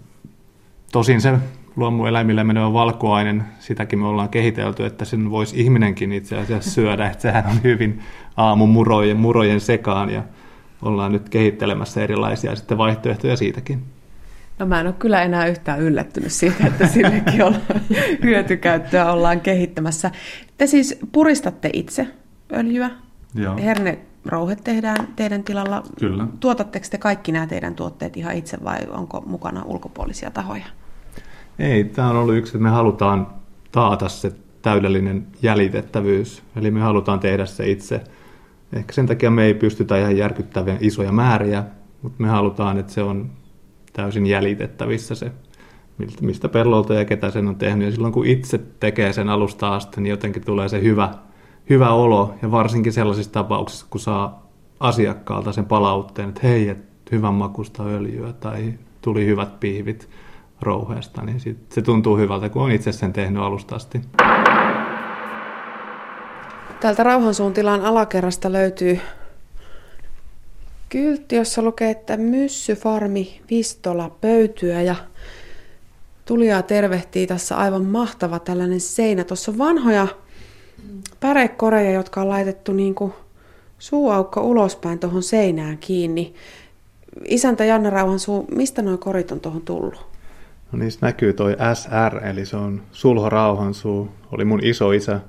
tosin 0.92 1.20
se 1.20 1.38
luomueläimille 1.76 2.44
menevä 2.44 2.72
valkuainen, 2.72 3.44
sitäkin 3.58 3.98
me 3.98 4.06
ollaan 4.06 4.28
kehitelty, 4.28 4.86
että 4.86 5.04
sen 5.04 5.30
voisi 5.30 5.60
ihminenkin 5.60 6.12
itse 6.12 6.38
asiassa 6.38 6.70
syödä, 6.70 7.06
että 7.06 7.22
sehän 7.22 7.46
on 7.46 7.62
hyvin 7.64 8.02
aamun 8.36 8.68
murojen, 8.68 9.16
murojen 9.16 9.60
sekaan 9.60 10.10
ja 10.10 10.22
ollaan 10.82 11.12
nyt 11.12 11.28
kehittelemässä 11.28 12.02
erilaisia 12.02 12.56
sitten 12.56 12.78
vaihtoehtoja 12.78 13.36
siitäkin. 13.36 13.97
No 14.58 14.66
mä 14.66 14.80
en 14.80 14.86
ole 14.86 14.94
kyllä 14.98 15.22
enää 15.22 15.46
yhtään 15.46 15.80
yllättynyt 15.80 16.32
siitä, 16.32 16.66
että 16.66 16.86
sillekin 16.86 17.44
on 17.44 17.56
hyötykäyttöä 18.24 19.12
ollaan 19.12 19.40
kehittämässä. 19.40 20.10
Te 20.58 20.66
siis 20.66 20.98
puristatte 21.12 21.70
itse 21.72 22.08
öljyä. 22.52 22.90
Joo. 23.34 23.56
Herne 23.56 23.98
rouhet 24.24 24.64
tehdään 24.64 25.08
teidän 25.16 25.44
tilalla. 25.44 25.82
Kyllä. 25.98 26.26
Tuotatteko 26.40 26.86
te 26.90 26.98
kaikki 26.98 27.32
nämä 27.32 27.46
teidän 27.46 27.74
tuotteet 27.74 28.16
ihan 28.16 28.34
itse 28.34 28.58
vai 28.64 28.78
onko 28.90 29.22
mukana 29.26 29.62
ulkopuolisia 29.64 30.30
tahoja? 30.30 30.64
Ei, 31.58 31.84
tämä 31.84 32.10
on 32.10 32.16
ollut 32.16 32.36
yksi, 32.36 32.50
että 32.50 32.62
me 32.62 32.68
halutaan 32.68 33.26
taata 33.72 34.08
se 34.08 34.32
täydellinen 34.62 35.26
jäljitettävyys. 35.42 36.42
Eli 36.56 36.70
me 36.70 36.80
halutaan 36.80 37.20
tehdä 37.20 37.46
se 37.46 37.70
itse. 37.70 38.00
Ehkä 38.72 38.92
sen 38.92 39.06
takia 39.06 39.30
me 39.30 39.44
ei 39.44 39.54
pystytä 39.54 39.98
ihan 39.98 40.16
järkyttäviä 40.16 40.76
isoja 40.80 41.12
määriä, 41.12 41.64
mutta 42.02 42.22
me 42.22 42.28
halutaan, 42.28 42.78
että 42.78 42.92
se 42.92 43.02
on 43.02 43.30
täysin 43.98 44.26
jäljitettävissä 44.26 45.14
se, 45.14 45.32
mistä 46.20 46.48
pellolta 46.48 46.94
ja 46.94 47.04
ketä 47.04 47.30
sen 47.30 47.48
on 47.48 47.56
tehnyt. 47.56 47.86
Ja 47.86 47.92
silloin 47.92 48.12
kun 48.12 48.26
itse 48.26 48.58
tekee 48.80 49.12
sen 49.12 49.28
alusta 49.28 49.74
asti, 49.74 50.00
niin 50.00 50.10
jotenkin 50.10 50.44
tulee 50.44 50.68
se 50.68 50.82
hyvä, 50.82 51.14
hyvä 51.70 51.90
olo. 51.90 52.34
Ja 52.42 52.50
varsinkin 52.50 52.92
sellaisissa 52.92 53.32
tapauksissa, 53.32 53.86
kun 53.90 54.00
saa 54.00 54.46
asiakkaalta 54.80 55.52
sen 55.52 55.66
palautteen, 55.66 56.28
että 56.28 56.40
hei, 56.42 56.68
et 56.68 56.78
hyvän 57.12 57.34
makusta 57.34 57.84
öljyä 57.84 58.32
tai 58.32 58.74
tuli 59.02 59.26
hyvät 59.26 59.60
pihvit 59.60 60.08
rouheesta, 60.60 61.22
niin 61.22 61.40
sit 61.40 61.72
se 61.72 61.82
tuntuu 61.82 62.16
hyvältä, 62.16 62.48
kun 62.48 62.62
on 62.62 62.70
itse 62.70 62.92
sen 62.92 63.12
tehnyt 63.12 63.42
alusta 63.42 63.76
asti. 63.76 64.00
Täältä 66.80 67.02
Rauhansuuntilan 67.02 67.84
alakerrasta 67.84 68.52
löytyy 68.52 69.00
kyltti, 70.88 71.36
jossa 71.36 71.62
lukee, 71.62 71.90
että 71.90 72.16
Myssyfarmi 72.16 73.40
Vistola 73.50 74.10
pöytyä 74.20 74.82
ja 74.82 74.96
tulijaa 76.24 76.62
tervehtii 76.62 77.26
tässä 77.26 77.56
aivan 77.56 77.84
mahtava 77.84 78.38
tällainen 78.38 78.80
seinä. 78.80 79.24
Tuossa 79.24 79.50
on 79.50 79.58
vanhoja 79.58 80.08
pärekoreja, 81.20 81.90
jotka 81.90 82.20
on 82.20 82.28
laitettu 82.28 82.72
niin 82.72 82.94
kuin 82.94 83.12
suuaukko 83.78 84.40
ulospäin 84.40 84.98
tuohon 84.98 85.22
seinään 85.22 85.78
kiinni. 85.78 86.34
Isäntä 87.24 87.64
Janne 87.64 87.90
Rauhansuu, 87.90 88.46
mistä 88.54 88.82
nuo 88.82 88.98
korit 88.98 89.32
on 89.32 89.40
tuohon 89.40 89.62
tullut? 89.62 90.06
No 90.72 90.78
niissä 90.78 90.98
näkyy 91.02 91.32
toi 91.32 91.56
SR, 91.74 92.26
eli 92.26 92.46
se 92.46 92.56
on 92.56 92.82
Sulho 92.92 93.28
Rauhansuu. 93.28 94.08
Oli 94.32 94.44
mun 94.44 94.64
iso 94.64 94.92
isä. 94.92 95.20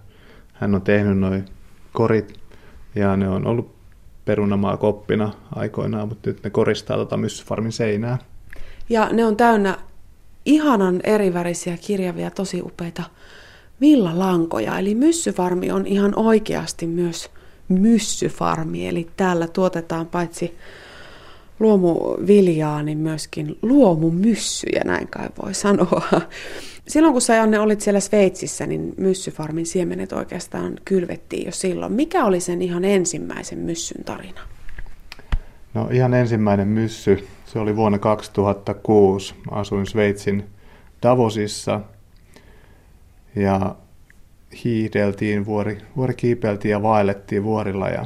Hän 0.53 0.75
on 0.75 0.81
tehnyt 0.81 1.19
noin 1.19 1.45
korit 1.93 2.33
ja 2.95 3.17
ne 3.17 3.29
on 3.29 3.47
ollut 3.47 3.78
perunamaa 4.29 4.77
koppina 4.77 5.31
aikoinaan, 5.55 6.07
mutta 6.07 6.29
nyt 6.29 6.43
ne 6.43 6.49
koristaa 6.49 6.97
tota 6.97 7.17
myssyfarmin 7.17 7.71
seinää. 7.71 8.17
Ja 8.89 9.09
ne 9.11 9.25
on 9.25 9.37
täynnä 9.37 9.77
ihanan 10.45 10.99
erivärisiä, 11.03 11.77
kirjavia, 11.77 12.31
tosi 12.31 12.61
upeita 12.61 13.03
villalankoja. 13.81 14.79
Eli 14.79 14.95
myssyfarmi 14.95 15.71
on 15.71 15.87
ihan 15.87 16.13
oikeasti 16.15 16.87
myös 16.87 17.29
myssyfarmi, 17.69 18.87
eli 18.87 19.07
täällä 19.17 19.47
tuotetaan 19.47 20.07
paitsi 20.07 20.57
luomuviljaa, 21.59 22.83
niin 22.83 22.97
myöskin 22.97 23.57
luomumyssyjä, 23.61 24.81
näin 24.85 25.07
kai 25.07 25.29
voi 25.43 25.53
sanoa. 25.53 26.01
Silloin 26.87 27.13
kun 27.13 27.21
sä 27.21 27.35
Janne 27.35 27.59
olit 27.59 27.81
siellä 27.81 27.99
Sveitsissä, 27.99 28.67
niin 28.67 28.93
myssyfarmin 28.97 29.65
siemenet 29.65 30.11
oikeastaan 30.11 30.73
kylvettiin 30.85 31.45
jo 31.45 31.51
silloin. 31.51 31.93
Mikä 31.93 32.25
oli 32.25 32.39
sen 32.39 32.61
ihan 32.61 32.85
ensimmäisen 32.85 33.59
myssyn 33.59 34.03
tarina? 34.03 34.41
No 35.73 35.89
ihan 35.91 36.13
ensimmäinen 36.13 36.67
myssy, 36.67 37.27
se 37.45 37.59
oli 37.59 37.75
vuonna 37.75 37.99
2006. 37.99 39.35
Asuin 39.51 39.85
Sveitsin 39.85 40.43
Davosissa 41.03 41.81
ja 43.35 43.75
hiihdeltiin, 44.63 45.45
vuori, 45.45 45.77
vuori 45.95 46.13
kiipeiltiin 46.13 46.71
ja 46.71 46.81
vaellettiin 46.81 47.43
vuorilla 47.43 47.89
ja 47.89 48.05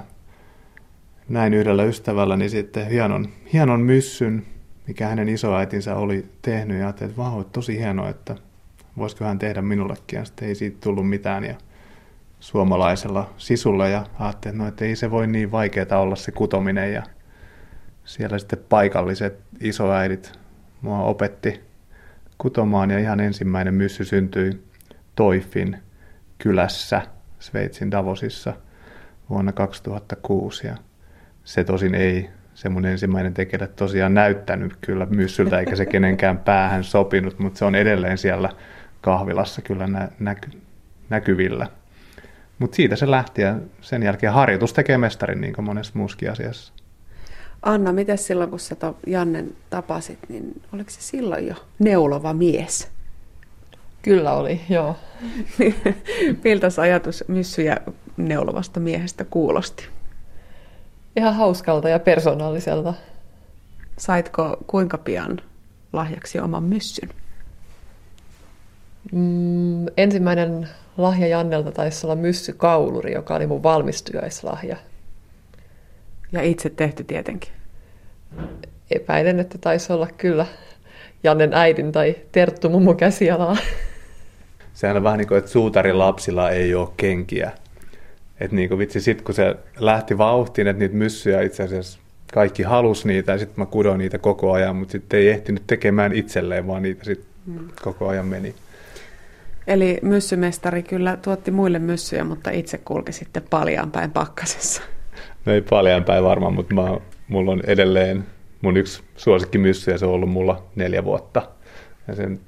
näin 1.34 1.54
yhdellä 1.54 1.84
ystävälläni 1.84 2.50
sitten 2.50 2.88
hienon, 2.88 3.28
hienon 3.54 3.82
myssyn, 3.82 4.46
mikä 4.88 5.08
hänen 5.08 5.30
isoäitinsä 5.30 5.96
oli 5.96 6.25
tehnyt. 6.42 6.78
Ja 6.78 6.86
ajattelin, 6.86 7.10
että 7.10 7.22
vau, 7.22 7.44
tosi 7.44 7.78
hienoa, 7.78 8.10
että 8.10 8.36
voisiko 8.98 9.25
hän 9.25 9.40
tehdä 9.40 9.62
minullekin. 9.62 10.18
Ja 10.18 10.25
sitten 10.25 10.48
ei 10.48 10.56
siitä 10.56 10.78
tullut 10.82 11.10
mitään. 11.10 11.44
Ja 11.44 11.56
suomalaisella 12.40 13.34
sisulla 13.38 13.88
ja 13.88 14.06
ajattelin, 14.20 14.56
että, 14.56 14.63
no, 14.63 14.68
että 14.68 14.86
ei 14.86 14.96
se 14.96 15.12
voi 15.12 15.28
niin 15.28 15.52
vaikeaa 15.52 16.00
olla 16.00 16.16
se 16.16 16.32
kutominen. 16.32 16.94
Ja 16.94 17.04
siellä 18.06 18.40
sitten 18.40 18.60
paikalliset 18.70 19.40
isoäidit 19.60 20.40
mua 20.82 21.00
opetti 21.00 21.60
kutomaan. 22.38 22.92
Ja 22.92 23.00
ihan 23.00 23.20
ensimmäinen 23.20 23.74
myssy 23.74 24.06
syntyi 24.06 24.63
Toifin 25.16 25.78
kylässä 26.38 27.02
Sveitsin 27.40 27.92
Davosissa 27.92 28.54
vuonna 29.30 29.52
2006 29.52 30.68
ja 30.68 30.78
se 31.44 31.64
tosin 31.64 31.96
ei 31.96 32.30
se 32.56 32.70
mun 32.70 32.86
ensimmäinen 32.86 33.34
tekele 33.34 33.68
tosiaan 33.68 34.14
näyttänyt 34.14 34.74
kyllä 34.82 35.06
myssyltä 35.06 35.60
eikä 35.60 35.76
se 35.76 35.86
kenenkään 35.86 36.38
päähän 36.38 36.84
sopinut, 36.84 37.40
mutta 37.40 37.60
se 37.60 37.66
on 37.66 37.76
edelleen 37.76 38.18
siellä 38.18 38.50
kahvilassa 39.02 39.62
kyllä 39.62 39.88
nä- 39.88 40.10
näky- 40.20 40.62
näkyvillä. 41.10 41.68
Mutta 42.60 42.76
siitä 42.76 42.96
se 42.96 43.12
lähti 43.12 43.42
ja 43.42 43.56
sen 43.82 44.04
jälkeen 44.04 44.34
harjoitus 44.34 44.74
tekee 44.74 44.98
mestarin 44.98 45.42
niin 45.42 45.54
kuin 45.54 45.66
monessa 45.66 45.94
muuskin 45.96 46.32
asiassa. 46.32 46.74
Anna, 47.62 47.94
miten 47.94 48.18
silloin 48.18 48.50
kun 48.50 48.60
sä 48.60 48.76
Jannen 49.08 49.52
tapasit, 49.70 50.20
niin 50.30 50.62
oliko 50.74 50.90
se 50.90 51.02
silloin 51.02 51.48
jo 51.48 51.56
neulova 51.80 52.34
mies? 52.34 52.92
Kyllä 54.02 54.34
oli, 54.34 54.62
joo. 54.70 54.96
Miltä 56.44 56.68
ajatus 56.82 57.24
myssyjä 57.28 57.78
neulovasta 58.18 58.80
miehestä 58.80 59.26
kuulosti? 59.26 59.88
Ihan 61.15 61.34
hauskalta 61.34 61.89
ja 61.89 62.00
persoonalliselta. 62.00 62.93
Saitko 63.98 64.58
kuinka 64.67 64.98
pian 64.98 65.41
lahjaksi 65.93 66.39
oman 66.39 66.63
myssyn? 66.63 67.10
Mm, 69.12 69.86
ensimmäinen 69.98 70.70
lahja 70.98 71.27
Jannelta 71.27 71.72
taisi 71.72 72.05
olla 72.05 72.15
myssykauluri, 72.15 73.13
joka 73.13 73.36
oli 73.36 73.48
mun 73.48 73.63
valmistujaislahja. 73.63 74.77
Ja 76.32 76.41
itse 76.41 76.70
tehty 76.70 77.03
tietenkin. 77.03 77.51
Epäilen, 78.91 79.39
että 79.39 79.58
taisi 79.58 79.93
olla 79.93 80.08
kyllä 80.17 80.46
Jannen 81.24 81.53
äidin 81.53 81.91
tai 81.91 82.15
Terttu 82.32 82.70
mummon 82.70 82.98
käsialaa. 82.98 83.58
Sehän 84.74 84.98
on 84.98 85.03
vähän 85.03 85.17
niin 85.17 85.27
kuin, 85.27 85.38
että 85.38 85.51
suutarin 85.51 86.00
lapsilla 86.00 86.50
ei 86.50 86.75
ole 86.75 86.89
kenkiä. 86.98 87.51
Että 88.44 88.56
niin 88.56 88.70
kuin 88.70 88.80
vitsi, 88.80 89.02
sit 89.02 89.22
kun 89.22 89.36
se 89.36 89.56
lähti 89.80 90.18
vauhtiin, 90.18 90.68
että 90.68 90.80
niitä 90.80 90.96
myssyjä 90.96 91.42
itse 91.42 91.64
asiassa 91.64 92.00
kaikki 92.34 92.64
halus 92.64 93.06
niitä 93.06 93.32
ja 93.32 93.38
sitten 93.38 93.60
mä 93.62 93.66
kudoin 93.66 93.98
niitä 93.98 94.18
koko 94.18 94.52
ajan, 94.52 94.76
mutta 94.76 94.92
sitten 94.92 95.20
ei 95.20 95.30
ehtinyt 95.30 95.64
tekemään 95.68 96.14
itselleen, 96.14 96.68
vaan 96.68 96.82
niitä 96.82 97.04
sitten 97.04 97.28
hmm. 97.46 97.68
koko 97.82 98.08
ajan 98.08 98.26
meni. 98.26 98.56
Eli 99.68 100.00
myssymestari 100.02 100.84
kyllä 100.84 101.18
tuotti 101.18 101.52
muille 101.52 101.80
myssyjä, 101.80 102.24
mutta 102.24 102.52
itse 102.52 102.78
kulki 102.78 103.12
sitten 103.12 103.44
paljaan 103.50 103.92
päin 103.92 104.12
pakkasessa. 104.12 104.82
No 105.46 105.54
ei 105.54 105.62
paljaan 105.62 106.04
päin 106.04 106.24
varmaan, 106.24 106.54
mutta 106.54 106.76
mä, 106.76 106.98
mulla 107.28 107.52
on 107.52 107.62
edelleen 107.68 108.26
mun 108.62 108.78
yksi 108.78 109.04
myssy 109.58 109.92
ja 109.92 109.98
se 109.98 110.06
on 110.06 110.12
ollut 110.12 110.30
mulla 110.30 110.64
neljä 110.76 111.04
vuotta. 111.04 111.42
Ja 112.08 112.16
sen 112.16 112.40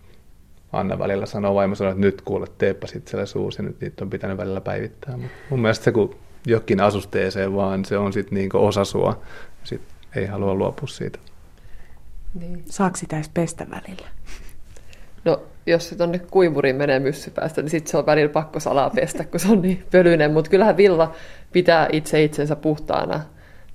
Anna 0.75 1.00
välillä 1.00 1.25
sanoo 1.25 1.55
vaimo 1.55 1.75
sanoo, 1.75 1.91
että 1.91 2.01
nyt 2.01 2.22
kuule, 2.22 2.48
teepä 2.58 2.88
sitten 2.88 3.12
siellä 3.12 3.25
suusi, 3.25 3.63
nyt 3.63 3.82
niitä 3.82 4.03
on 4.03 4.10
pitänyt 4.10 4.38
välillä 4.38 4.62
päivittää. 4.62 5.17
Mutta 5.17 5.38
mun 5.50 5.62
mielestä 5.62 5.84
se, 5.84 5.91
kun 5.91 6.15
jokin 6.46 6.82
asusteeseen 6.82 7.55
vaan, 7.55 7.86
se 7.86 7.98
on 7.98 8.13
sitten 8.13 8.36
niin 8.36 8.55
osa 8.55 8.86
sua, 8.86 9.22
sit 9.63 9.82
ei 10.15 10.25
halua 10.25 10.53
luopua 10.53 10.88
siitä. 10.88 11.20
Niin. 12.39 12.63
Saako 12.65 12.98
sitä 12.98 13.15
edes 13.15 13.29
pestä 13.34 13.67
välillä? 13.70 14.08
No, 15.25 15.44
jos 15.65 15.89
se 15.89 15.96
tuonne 15.96 16.20
kuivuriin 16.20 16.75
menee 16.75 17.00
myssypäästä, 17.00 17.61
niin 17.61 17.70
sitten 17.70 17.92
se 17.92 17.98
on 17.98 18.05
välillä 18.05 18.29
pakko 18.29 18.59
salaa 18.59 18.90
pestä, 18.90 19.24
kun 19.24 19.40
se 19.40 19.51
on 19.51 19.61
niin 19.61 19.83
pölyinen. 19.92 20.31
Mutta 20.33 20.51
kyllähän 20.51 20.77
villa 20.77 21.16
pitää 21.51 21.88
itse 21.92 22.24
itsensä 22.24 22.55
puhtaana 22.55 23.22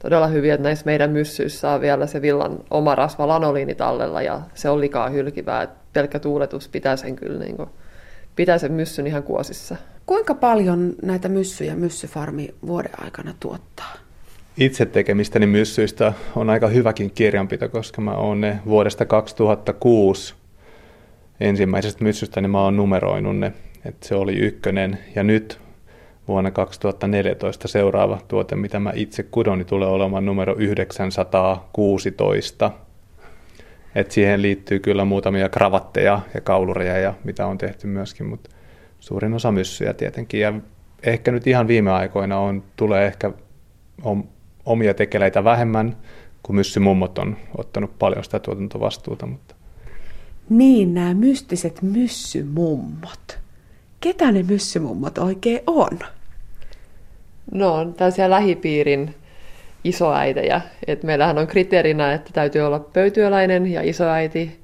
todella 0.03 0.27
hyvin, 0.27 0.53
että 0.53 0.63
näissä 0.63 0.87
meidän 0.87 1.11
myssyissä 1.11 1.71
on 1.71 1.81
vielä 1.81 2.07
se 2.07 2.23
villan 2.23 2.59
oma 2.71 2.95
rasva 2.95 3.29
lanoliini 3.29 3.75
tallella 3.75 4.23
ja 4.23 4.41
se 4.55 4.69
on 4.69 4.81
likaa 4.81 5.09
hylkivää. 5.09 5.63
Et 5.63 5.71
pelkkä 5.93 6.19
tuuletus 6.19 6.69
pitää 6.69 6.97
sen 6.97 7.17
kyllä 7.17 7.45
niin 7.45 7.57
kuin, 7.57 7.69
pitää 8.37 8.59
sen 8.59 8.73
myssyn 8.73 9.07
ihan 9.07 9.23
kuosissa. 9.23 9.77
Kuinka 10.07 10.35
paljon 10.35 10.95
näitä 11.03 11.29
myssyjä 11.29 11.75
myssyfarmi 11.75 12.55
vuoden 12.67 13.05
aikana 13.05 13.35
tuottaa? 13.41 13.95
Itse 14.57 14.87
tekemistäni 14.87 15.47
myssyistä 15.47 16.13
on 16.37 16.51
aika 16.51 16.69
hyväkin 16.69 17.11
kirjanpito, 17.11 17.69
koska 17.69 18.01
mä 18.01 18.13
oon 18.13 18.41
ne 18.41 18.61
vuodesta 18.67 19.05
2006 19.05 20.35
ensimmäisestä 21.41 22.05
myssystä, 22.05 22.41
niin 22.41 22.51
mä 22.51 22.65
oon 22.65 22.77
numeroinut 22.77 23.39
ne. 23.39 23.53
että 23.85 24.09
se 24.09 24.15
oli 24.15 24.37
ykkönen 24.37 24.99
ja 25.15 25.23
nyt 25.23 25.61
vuonna 26.29 26.51
2014 26.51 27.69
seuraava 27.69 28.19
tuote, 28.29 28.57
mitä 28.57 28.81
mä 28.81 28.93
itse 28.95 29.23
kudon, 29.23 29.59
niin 29.59 29.67
tulee 29.67 29.89
olemaan 29.89 30.27
numero 30.27 30.55
916. 30.59 32.71
Et 33.95 34.11
siihen 34.11 34.43
liittyy 34.43 34.79
kyllä 34.81 35.05
muutamia 35.05 35.49
kravatteja 35.49 36.21
ja 36.35 36.41
kaulureja 36.41 36.99
ja 36.99 37.15
mitä 37.25 37.47
on 37.47 37.59
tehty 37.59 37.87
myöskin, 37.87 38.27
mutta 38.27 38.51
suurin 39.01 39.35
osa 39.35 39.53
myssyjä 39.53 39.95
tietenkin. 39.95 40.41
Ja 40.41 40.53
ehkä 41.03 41.33
nyt 41.33 41.47
ihan 41.47 41.69
viime 41.69 41.91
aikoina 41.91 42.39
on, 42.39 42.63
tulee 42.77 43.07
ehkä 43.07 43.33
omia 44.65 44.95
tekeleitä 44.95 45.45
vähemmän, 45.45 45.97
kun 46.43 46.55
myssymummot 46.55 47.19
on 47.19 47.37
ottanut 47.59 47.99
paljon 47.99 48.25
sitä 48.25 48.39
tuotantovastuuta. 48.39 49.27
Mutta. 49.27 49.55
Niin, 50.49 50.95
nämä 50.95 51.15
mystiset 51.15 51.83
myssymummot. 51.83 53.39
Ketä 54.01 54.33
ne 54.33 54.43
myssymummot 54.43 55.19
oikein 55.19 55.61
on? 55.67 55.99
No, 57.53 57.75
on 57.75 57.95
tällaisia 57.95 58.31
lähipiirin 58.31 59.15
isoäitejä. 59.85 60.61
Et 60.87 61.03
meillähän 61.03 61.39
on 61.39 61.47
kriteerinä, 61.47 62.13
että 62.13 62.31
täytyy 62.33 62.63
olla 62.63 62.79
pöytyöläinen 62.79 63.67
ja 63.67 63.83
isoäiti. 63.83 64.61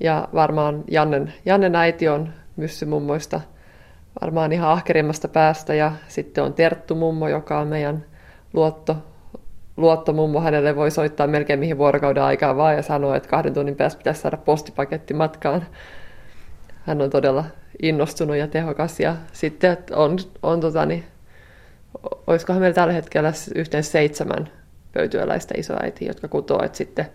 Ja 0.00 0.28
varmaan 0.34 0.84
Jannen, 0.90 1.32
Jannen 1.44 1.76
äiti 1.76 2.08
on 2.08 2.28
myssymummoista 2.56 3.40
varmaan 4.20 4.52
ihan 4.52 4.70
ahkerimmasta 4.70 5.28
päästä. 5.28 5.74
Ja 5.74 5.92
sitten 6.08 6.44
on 6.44 6.54
Terttu 6.54 6.94
mummo, 6.94 7.28
joka 7.28 7.60
on 7.60 7.68
meidän 7.68 8.04
luotto, 8.52 8.96
luottomummo. 9.76 10.40
Hänelle 10.40 10.76
voi 10.76 10.90
soittaa 10.90 11.26
melkein 11.26 11.58
mihin 11.58 11.78
vuorokauden 11.78 12.22
aikaan 12.22 12.56
vaan 12.56 12.76
ja 12.76 12.82
sanoa, 12.82 13.16
että 13.16 13.28
kahden 13.28 13.54
tunnin 13.54 13.76
päästä 13.76 13.98
pitäisi 13.98 14.20
saada 14.20 14.36
postipaketti 14.36 15.14
matkaan. 15.14 15.66
Hän 16.82 17.02
on 17.02 17.10
todella 17.10 17.44
innostunut 17.82 18.36
ja 18.36 18.48
tehokas. 18.48 19.00
Ja 19.00 19.16
sitten 19.32 19.76
on, 19.90 20.18
on 20.42 20.60
tota, 20.60 20.86
niin, 20.86 21.04
olisikohan 22.26 22.62
meillä 22.62 22.74
tällä 22.74 22.92
hetkellä 22.92 23.32
yhteen 23.54 23.84
seitsemän 23.84 24.48
pöytyöläistä 24.92 25.54
isoäitiä, 25.56 26.08
jotka 26.08 26.28
kutoo, 26.28 26.62
että 26.62 26.78
sitten, 26.78 27.06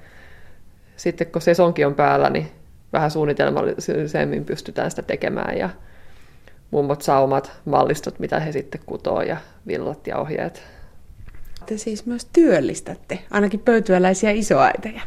sitten 0.97 1.27
kun 1.27 1.41
sesonki 1.41 1.85
on 1.85 1.95
päällä, 1.95 2.29
niin 2.29 2.51
vähän 2.93 3.11
suunnitelmallisemmin 3.11 4.45
pystytään 4.45 4.89
sitä 4.89 5.01
tekemään 5.01 5.57
ja 5.57 5.69
mummot 6.71 7.01
saa 7.01 7.23
omat 7.23 7.51
mallistot, 7.65 8.19
mitä 8.19 8.39
he 8.39 8.51
sitten 8.51 8.81
kutoo 8.85 9.21
ja 9.21 9.37
villat 9.67 10.07
ja 10.07 10.17
ohjeet. 10.17 10.63
Te 11.65 11.77
siis 11.77 12.05
myös 12.05 12.27
työllistätte 12.33 13.19
ainakin 13.31 13.59
pöytyöläisiä 13.59 14.31
isoäitejä. 14.31 15.01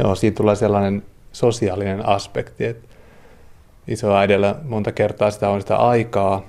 Joo, 0.00 0.14
siitä 0.14 0.36
tulee 0.36 0.56
sellainen 0.56 1.02
sosiaalinen 1.32 2.06
aspekti, 2.06 2.64
että 2.64 2.88
isoäidellä 3.88 4.54
monta 4.62 4.92
kertaa 4.92 5.30
sitä 5.30 5.48
on 5.48 5.60
sitä 5.60 5.76
aikaa 5.76 6.46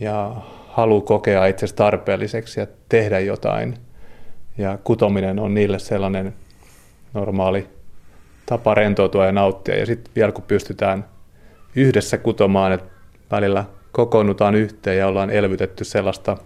ja 0.00 0.36
halu 0.72 1.00
kokea 1.00 1.46
itsesi 1.46 1.74
tarpeelliseksi 1.74 2.60
ja 2.60 2.66
tehdä 2.88 3.20
jotain. 3.20 3.74
Ja 4.58 4.78
kutominen 4.84 5.38
on 5.38 5.54
niille 5.54 5.78
sellainen 5.78 6.34
normaali 7.14 7.68
tapa 8.46 8.74
rentoutua 8.74 9.26
ja 9.26 9.32
nauttia. 9.32 9.78
Ja 9.78 9.86
sitten 9.86 10.14
vielä 10.16 10.32
kun 10.32 10.44
pystytään 10.44 11.04
yhdessä 11.76 12.18
kutomaan, 12.18 12.72
että 12.72 12.90
välillä 13.30 13.64
kokoonnutaan 13.92 14.54
yhteen 14.54 14.98
ja 14.98 15.08
ollaan 15.08 15.30
elvytetty 15.30 15.84
sellaista 15.84 16.36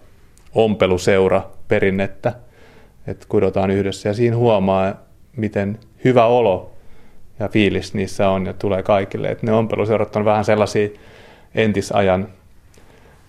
ompeluseura 0.55 1.41
perinnettä, 1.67 2.33
että 3.07 3.25
kudotaan 3.29 3.71
yhdessä. 3.71 4.09
Ja 4.09 4.13
siinä 4.13 4.35
huomaa, 4.35 4.93
miten 5.35 5.79
hyvä 6.03 6.25
olo 6.25 6.73
ja 7.39 7.47
fiilis 7.49 7.93
niissä 7.93 8.29
on 8.29 8.45
ja 8.45 8.53
tulee 8.53 8.83
kaikille. 8.83 9.27
Että 9.27 9.45
ne 9.45 9.53
ompeluseurat 9.53 10.15
on 10.15 10.25
vähän 10.25 10.45
sellaisia 10.45 10.89
entisajan 11.55 12.27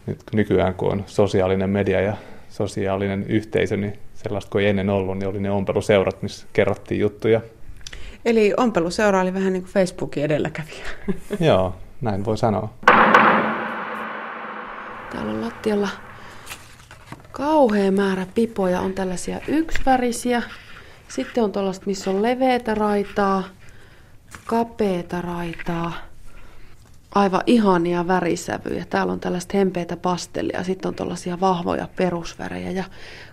nyt 0.09 0.23
nykyään 0.33 0.75
kun 0.75 0.92
on 0.92 1.05
sosiaalinen 1.07 1.71
media 1.71 2.01
ja 2.01 2.16
sosiaalinen 2.49 3.25
yhteisö, 3.29 3.77
niin 3.77 3.99
sellaista 4.14 4.51
kuin 4.51 4.64
ei 4.64 4.71
ennen 4.71 4.90
ollut, 4.90 5.18
niin 5.18 5.29
oli 5.29 5.40
ne 5.40 5.51
ompeluseurat, 5.51 6.23
missä 6.23 6.47
kerrottiin 6.53 7.01
juttuja. 7.01 7.40
Eli 8.25 8.55
ompeluseura 8.57 9.21
oli 9.21 9.35
vähän 9.35 9.53
niin 9.53 9.62
kuin 9.62 9.73
Facebookin 9.73 10.25
edelläkävijä. 10.25 10.85
Joo, 11.49 11.75
näin 12.01 12.25
voi 12.25 12.38
sanoa. 12.38 12.75
lattialla 15.40 15.88
kauhea 17.33 17.92
määrä 17.92 18.27
pipoja. 18.35 18.81
On 18.81 18.92
tällaisia 18.92 19.40
yksivärisiä. 19.49 20.42
Sitten 21.09 21.44
on 21.44 21.53
tuollaista, 21.53 21.87
missä 21.87 22.11
on 22.11 22.23
leveätä 22.23 22.75
raitaa, 22.75 23.44
kapeeta 24.47 25.21
raitaa, 25.21 25.92
aivan 27.14 27.42
ihania 27.47 28.07
värisävyjä. 28.09 28.85
Täällä 28.90 29.12
on 29.12 29.21
tällaista 29.21 29.59
hempeitä 29.59 29.97
pastellia, 29.97 30.64
sitten 30.64 30.88
on 30.88 30.94
tuollaisia 30.94 31.40
vahvoja 31.40 31.88
perusvärejä. 31.97 32.71
Ja 32.71 32.85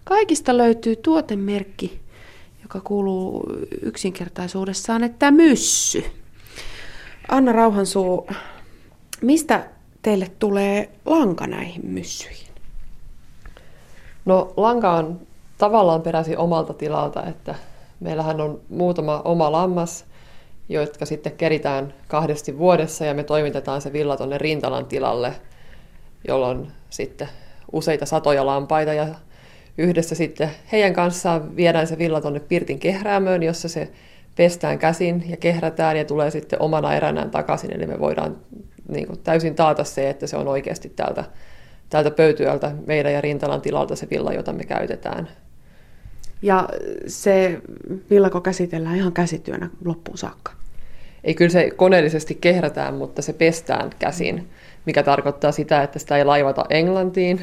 kaikista 0.03 0.57
löytyy 0.57 0.95
tuotemerkki, 0.95 2.01
joka 2.61 2.81
kuuluu 2.81 3.43
yksinkertaisuudessaan, 3.81 5.03
että 5.03 5.31
myssy. 5.31 6.03
Anna 7.29 7.51
Rauhansuu, 7.51 8.27
mistä 9.21 9.69
teille 10.01 10.31
tulee 10.39 10.89
lanka 11.05 11.47
näihin 11.47 11.85
myssyihin? 11.85 12.47
No 14.25 14.53
lanka 14.57 14.91
on 14.91 15.19
tavallaan 15.57 16.01
peräsi 16.01 16.37
omalta 16.37 16.73
tilalta, 16.73 17.25
että 17.25 17.55
meillähän 17.99 18.41
on 18.41 18.61
muutama 18.69 19.21
oma 19.25 19.51
lammas, 19.51 20.05
jotka 20.69 21.05
sitten 21.05 21.31
keritään 21.31 21.93
kahdesti 22.07 22.57
vuodessa 22.57 23.05
ja 23.05 23.13
me 23.13 23.23
toimitetaan 23.23 23.81
se 23.81 23.93
villa 23.93 24.17
tuonne 24.17 24.37
Rintalan 24.37 24.85
tilalle, 24.85 25.33
jolloin 26.27 26.67
sitten 26.89 27.29
useita 27.71 28.05
satoja 28.05 28.45
lampaita 28.45 28.93
ja 28.93 29.07
yhdessä 29.77 30.15
sitten 30.15 30.51
heidän 30.71 30.93
kanssaan 30.93 31.55
viedään 31.55 31.87
se 31.87 31.97
villa 31.97 32.21
tuonne 32.21 32.39
Pirtin 32.39 32.79
kehräämöön, 32.79 33.43
jossa 33.43 33.69
se 33.69 33.91
pestään 34.35 34.79
käsin 34.79 35.23
ja 35.29 35.37
kehrätään 35.37 35.97
ja 35.97 36.05
tulee 36.05 36.31
sitten 36.31 36.61
omana 36.61 36.95
eränään 36.95 37.31
takaisin. 37.31 37.75
Eli 37.75 37.85
me 37.85 37.99
voidaan 37.99 38.37
niin 38.87 39.07
kuin, 39.07 39.19
täysin 39.19 39.55
taata 39.55 39.83
se, 39.83 40.09
että 40.09 40.27
se 40.27 40.37
on 40.37 40.47
oikeasti 40.47 40.89
täältä, 40.89 41.23
täältä 41.89 42.11
pöytyöltä 42.11 42.71
meidän 42.87 43.13
ja 43.13 43.21
Rintalan 43.21 43.61
tilalta 43.61 43.95
se 43.95 44.07
villa, 44.09 44.33
jota 44.33 44.53
me 44.53 44.63
käytetään. 44.63 45.29
Ja 46.41 46.69
se 47.07 47.61
villako 48.09 48.41
käsitellään 48.41 48.95
ihan 48.95 49.13
käsityönä 49.13 49.69
loppuun 49.85 50.17
saakka? 50.17 50.51
Ei, 51.23 51.33
kyllä 51.33 51.51
se 51.51 51.71
koneellisesti 51.75 52.35
kehrätään, 52.41 52.93
mutta 52.93 53.21
se 53.21 53.33
pestään 53.33 53.89
käsin, 53.99 54.49
mikä 54.85 55.03
tarkoittaa 55.03 55.51
sitä, 55.51 55.83
että 55.83 55.99
sitä 55.99 56.17
ei 56.17 56.25
laivata 56.25 56.65
Englantiin, 56.69 57.41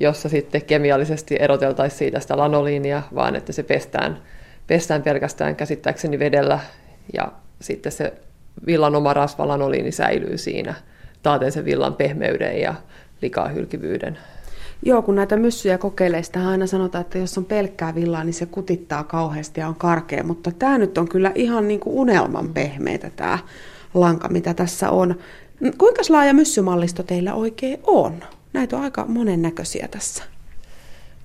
jossa 0.00 0.28
sitten 0.28 0.64
kemiallisesti 0.64 1.36
eroteltaisiin 1.38 1.98
siitä 1.98 2.20
sitä 2.20 2.36
lanoliinia, 2.36 3.02
vaan 3.14 3.36
että 3.36 3.52
se 3.52 3.62
pestään, 3.62 4.22
pestään 4.66 5.02
pelkästään 5.02 5.56
käsittääkseni 5.56 6.18
vedellä 6.18 6.60
ja 7.12 7.32
sitten 7.60 7.92
se 7.92 8.12
villan 8.66 8.96
oma 8.96 9.14
rasvalanoliini 9.14 9.92
säilyy 9.92 10.38
siinä, 10.38 10.74
taaten 11.22 11.52
sen 11.52 11.64
villan 11.64 11.94
pehmeyden 11.94 12.60
ja 12.60 12.74
likahylkivyyden. 13.22 14.18
Joo, 14.82 15.02
kun 15.02 15.14
näitä 15.14 15.36
myssyjä 15.36 15.78
kokeilee, 15.78 16.22
sitä 16.22 16.48
aina 16.48 16.66
sanotaan, 16.66 17.02
että 17.02 17.18
jos 17.18 17.38
on 17.38 17.44
pelkkää 17.44 17.94
villaa, 17.94 18.24
niin 18.24 18.34
se 18.34 18.46
kutittaa 18.46 19.04
kauheasti 19.04 19.60
ja 19.60 19.68
on 19.68 19.74
karkea. 19.74 20.24
Mutta 20.24 20.52
tämä 20.58 20.78
nyt 20.78 20.98
on 20.98 21.08
kyllä 21.08 21.32
ihan 21.34 21.68
niin 21.68 21.80
kuin 21.80 21.96
unelman 21.96 22.48
pehmeitä 22.48 23.10
tämä 23.16 23.38
lanka, 23.94 24.28
mitä 24.28 24.54
tässä 24.54 24.90
on. 24.90 25.18
Kuinka 25.78 26.02
laaja 26.08 26.34
myssymallisto 26.34 27.02
teillä 27.02 27.34
oikein 27.34 27.80
on? 27.86 28.24
Näitä 28.52 28.76
on 28.76 28.82
aika 28.82 29.04
monennäköisiä 29.08 29.88
tässä. 29.90 30.24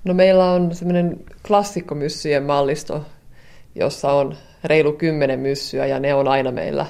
No 0.04 0.14
meillä 0.14 0.52
on 0.52 0.74
semmoinen 0.74 1.20
klassikkomyssyjen 1.46 2.42
mallisto, 2.42 3.04
jossa 3.74 4.12
on 4.12 4.36
reilu 4.64 4.92
kymmenen 4.92 5.40
myssyä 5.40 5.86
ja 5.86 6.00
ne 6.00 6.14
on 6.14 6.28
aina 6.28 6.52
meillä 6.52 6.86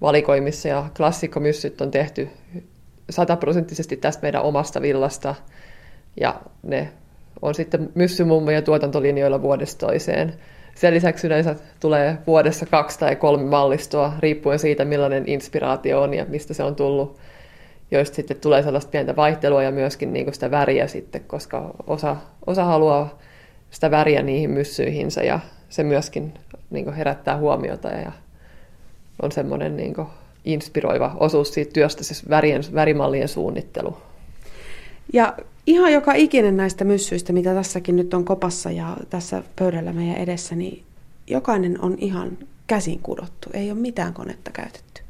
valikoimissa. 0.00 0.68
Ja 0.68 0.90
klassikkomyssyt 0.96 1.80
on 1.80 1.90
tehty 1.90 2.28
sataprosenttisesti 3.10 3.96
tästä 3.96 4.22
meidän 4.22 4.42
omasta 4.42 4.82
villasta– 4.82 5.34
ja 6.20 6.34
ne 6.62 6.88
on 7.42 7.54
sitten 7.54 7.90
myssymummoja 7.94 8.62
tuotantolinjoilla 8.62 9.42
vuodesta 9.42 9.86
toiseen. 9.86 10.34
Sen 10.74 10.94
lisäksi 10.94 11.26
yleensä 11.26 11.54
tulee 11.80 12.18
vuodessa 12.26 12.66
kaksi 12.66 12.98
tai 12.98 13.16
kolme 13.16 13.44
mallistoa, 13.44 14.12
riippuen 14.18 14.58
siitä, 14.58 14.84
millainen 14.84 15.24
inspiraatio 15.26 16.02
on 16.02 16.14
ja 16.14 16.24
mistä 16.28 16.54
se 16.54 16.62
on 16.62 16.76
tullut, 16.76 17.18
joista 17.90 18.16
sitten 18.16 18.36
tulee 18.36 18.62
sellaista 18.62 18.90
pientä 18.90 19.16
vaihtelua 19.16 19.62
ja 19.62 19.70
myöskin 19.70 20.12
niin 20.12 20.34
sitä 20.34 20.50
väriä 20.50 20.86
sitten, 20.86 21.24
koska 21.26 21.74
osa, 21.86 22.16
osa 22.46 22.64
haluaa 22.64 23.18
sitä 23.70 23.90
väriä 23.90 24.22
niihin 24.22 24.50
myssyihinsä 24.50 25.22
ja 25.22 25.40
se 25.68 25.84
myöskin 25.84 26.34
niin 26.70 26.92
herättää 26.92 27.36
huomiota 27.36 27.88
ja 27.88 28.12
on 29.22 29.32
semmoinen 29.32 29.76
niin 29.76 29.94
inspiroiva 30.44 31.16
osuus 31.20 31.54
siitä 31.54 31.72
työstä, 31.72 32.04
siis 32.04 32.28
värien, 32.28 32.62
värimallien 32.74 33.28
suunnittelu. 33.28 33.96
Ja 35.12 35.34
ihan 35.70 35.92
joka 35.92 36.12
ikinen 36.12 36.56
näistä 36.56 36.84
myssyistä, 36.84 37.32
mitä 37.32 37.54
tässäkin 37.54 37.96
nyt 37.96 38.14
on 38.14 38.24
kopassa 38.24 38.70
ja 38.70 38.96
tässä 39.10 39.42
pöydällä 39.56 39.92
meidän 39.92 40.16
edessä, 40.16 40.54
niin 40.54 40.82
jokainen 41.26 41.80
on 41.80 41.94
ihan 41.98 42.38
käsin 42.66 43.00
kudottu. 43.02 43.50
Ei 43.52 43.70
ole 43.70 43.78
mitään 43.78 44.14
konetta 44.14 44.50
käytetty. 44.50 45.02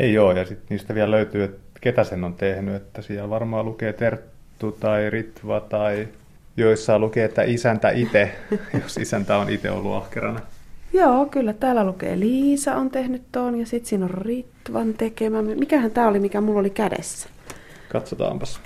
Ei 0.00 0.18
ole, 0.18 0.38
ja 0.38 0.46
sitten 0.46 0.66
niistä 0.70 0.94
vielä 0.94 1.10
löytyy, 1.10 1.44
että 1.44 1.60
ketä 1.80 2.04
sen 2.04 2.24
on 2.24 2.34
tehnyt. 2.34 2.74
Että 2.74 3.02
siellä 3.02 3.30
varmaan 3.30 3.64
lukee 3.64 3.92
Terttu 3.92 4.72
tai 4.72 5.10
Ritva 5.10 5.60
tai 5.60 6.08
joissa 6.56 6.98
lukee, 6.98 7.24
että 7.24 7.42
isäntä 7.42 7.90
itse, 7.90 8.32
jos 8.82 8.96
isäntä 8.96 9.36
on 9.36 9.50
itse 9.50 9.70
ollut 9.70 9.94
ahkerana. 9.94 10.40
Joo, 10.92 11.26
kyllä. 11.26 11.52
Täällä 11.52 11.84
lukee 11.84 12.20
Liisa 12.20 12.76
on 12.76 12.90
tehnyt 12.90 13.22
tuon 13.32 13.60
ja 13.60 13.66
sitten 13.66 13.88
siinä 13.88 14.04
on 14.04 14.10
Ritvan 14.10 14.94
tekemä. 14.94 15.42
Mikähän 15.42 15.90
tämä 15.90 16.08
oli, 16.08 16.20
mikä 16.20 16.40
mulla 16.40 16.60
oli 16.60 16.70
kädessä? 16.70 17.28
Katsotaanpas. 17.88 18.60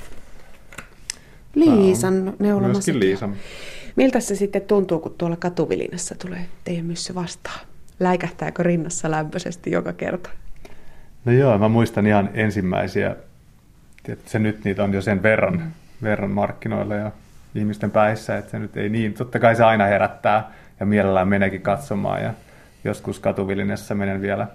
Liisan 1.60 2.34
neuloma. 2.38 2.72
Myöskin 2.72 3.00
Liisan. 3.00 3.36
Miltä 3.96 4.20
se 4.20 4.36
sitten 4.36 4.62
tuntuu, 4.62 4.98
kun 4.98 5.14
tuolla 5.18 5.36
katuvilinassa 5.36 6.14
tulee 6.14 6.46
teidän 6.64 6.84
myssy 6.84 7.14
vastaan? 7.14 7.60
Läikähtääkö 8.00 8.62
rinnassa 8.62 9.10
lämpöisesti 9.10 9.70
joka 9.70 9.92
kerta? 9.92 10.30
No 11.24 11.32
joo, 11.32 11.58
mä 11.58 11.68
muistan 11.68 12.06
ihan 12.06 12.30
ensimmäisiä, 12.34 13.16
että 14.08 14.30
se 14.30 14.38
nyt 14.38 14.64
niitä 14.64 14.84
on 14.84 14.94
jo 14.94 15.02
sen 15.02 15.22
verran, 15.22 15.54
mm. 15.54 15.70
verran 16.02 16.30
markkinoilla 16.30 16.94
ja 16.94 17.10
ihmisten 17.54 17.90
päissä, 17.90 18.38
että 18.38 18.50
se 18.50 18.58
nyt 18.58 18.76
ei 18.76 18.88
niin. 18.88 19.14
Totta 19.14 19.38
kai 19.38 19.56
se 19.56 19.64
aina 19.64 19.84
herättää 19.84 20.52
ja 20.80 20.86
mielellään 20.86 21.28
meneekin 21.28 21.62
katsomaan 21.62 22.22
ja 22.22 22.34
joskus 22.84 23.20
katuvilinessä 23.20 23.94
menen 23.94 24.20
vielä 24.20 24.46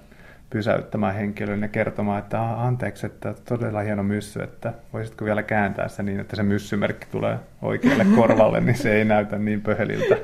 pysäyttämään 0.53 1.15
henkilön 1.15 1.61
ja 1.61 1.67
kertomaan, 1.67 2.19
että 2.19 2.41
anteeksi, 2.41 3.05
että 3.05 3.33
todella 3.49 3.79
hieno 3.79 4.03
myssy, 4.03 4.43
että 4.43 4.73
voisitko 4.93 5.25
vielä 5.25 5.43
kääntää 5.43 5.87
se 5.87 6.03
niin, 6.03 6.19
että 6.19 6.35
se 6.35 6.43
myssymerkki 6.43 7.07
tulee 7.11 7.39
oikealle 7.61 8.05
korvalle, 8.15 8.61
niin 8.61 8.77
se 8.77 8.93
ei 8.95 9.05
näytä 9.05 9.37
niin 9.37 9.61
pöheliltä. 9.61 10.17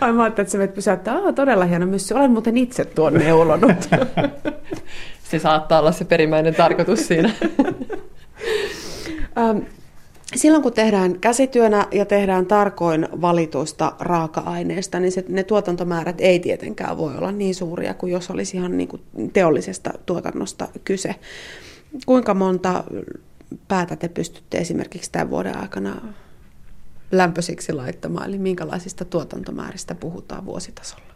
Ai 0.00 0.12
mä 0.12 0.22
ajattelin, 0.22 0.44
että 0.44 0.52
se 0.52 0.58
menet 0.58 0.74
pysäyttää, 0.74 1.14
Aa, 1.14 1.32
todella 1.32 1.64
hieno 1.64 1.86
myssy, 1.86 2.14
olen 2.14 2.30
muuten 2.30 2.56
itse 2.56 2.84
tuon 2.84 3.14
neulonut. 3.14 3.88
se 5.30 5.38
saattaa 5.38 5.80
olla 5.80 5.92
se 5.92 6.04
perimmäinen 6.04 6.54
tarkoitus 6.54 7.06
siinä. 7.06 7.30
Silloin 10.36 10.62
kun 10.62 10.72
tehdään 10.72 11.20
käsityönä 11.20 11.86
ja 11.92 12.04
tehdään 12.04 12.46
tarkoin 12.46 13.08
valituista 13.20 13.92
raaka-aineista, 14.00 15.00
niin 15.00 15.12
se, 15.12 15.24
ne 15.28 15.42
tuotantomäärät 15.42 16.20
ei 16.20 16.40
tietenkään 16.40 16.98
voi 16.98 17.16
olla 17.16 17.32
niin 17.32 17.54
suuria 17.54 17.94
kuin 17.94 18.12
jos 18.12 18.30
olisi 18.30 18.56
ihan 18.56 18.76
niin 18.76 18.88
kuin 18.88 19.02
teollisesta 19.32 19.90
tuotannosta 20.06 20.68
kyse. 20.84 21.14
Kuinka 22.06 22.34
monta 22.34 22.84
päätä 23.68 23.96
te 23.96 24.08
pystytte 24.08 24.58
esimerkiksi 24.58 25.12
tämän 25.12 25.30
vuoden 25.30 25.58
aikana 25.58 26.14
lämpöisiksi 27.12 27.72
laittamaan, 27.72 28.28
eli 28.28 28.38
minkälaisista 28.38 29.04
tuotantomääristä 29.04 29.94
puhutaan 29.94 30.46
vuositasolla? 30.46 31.13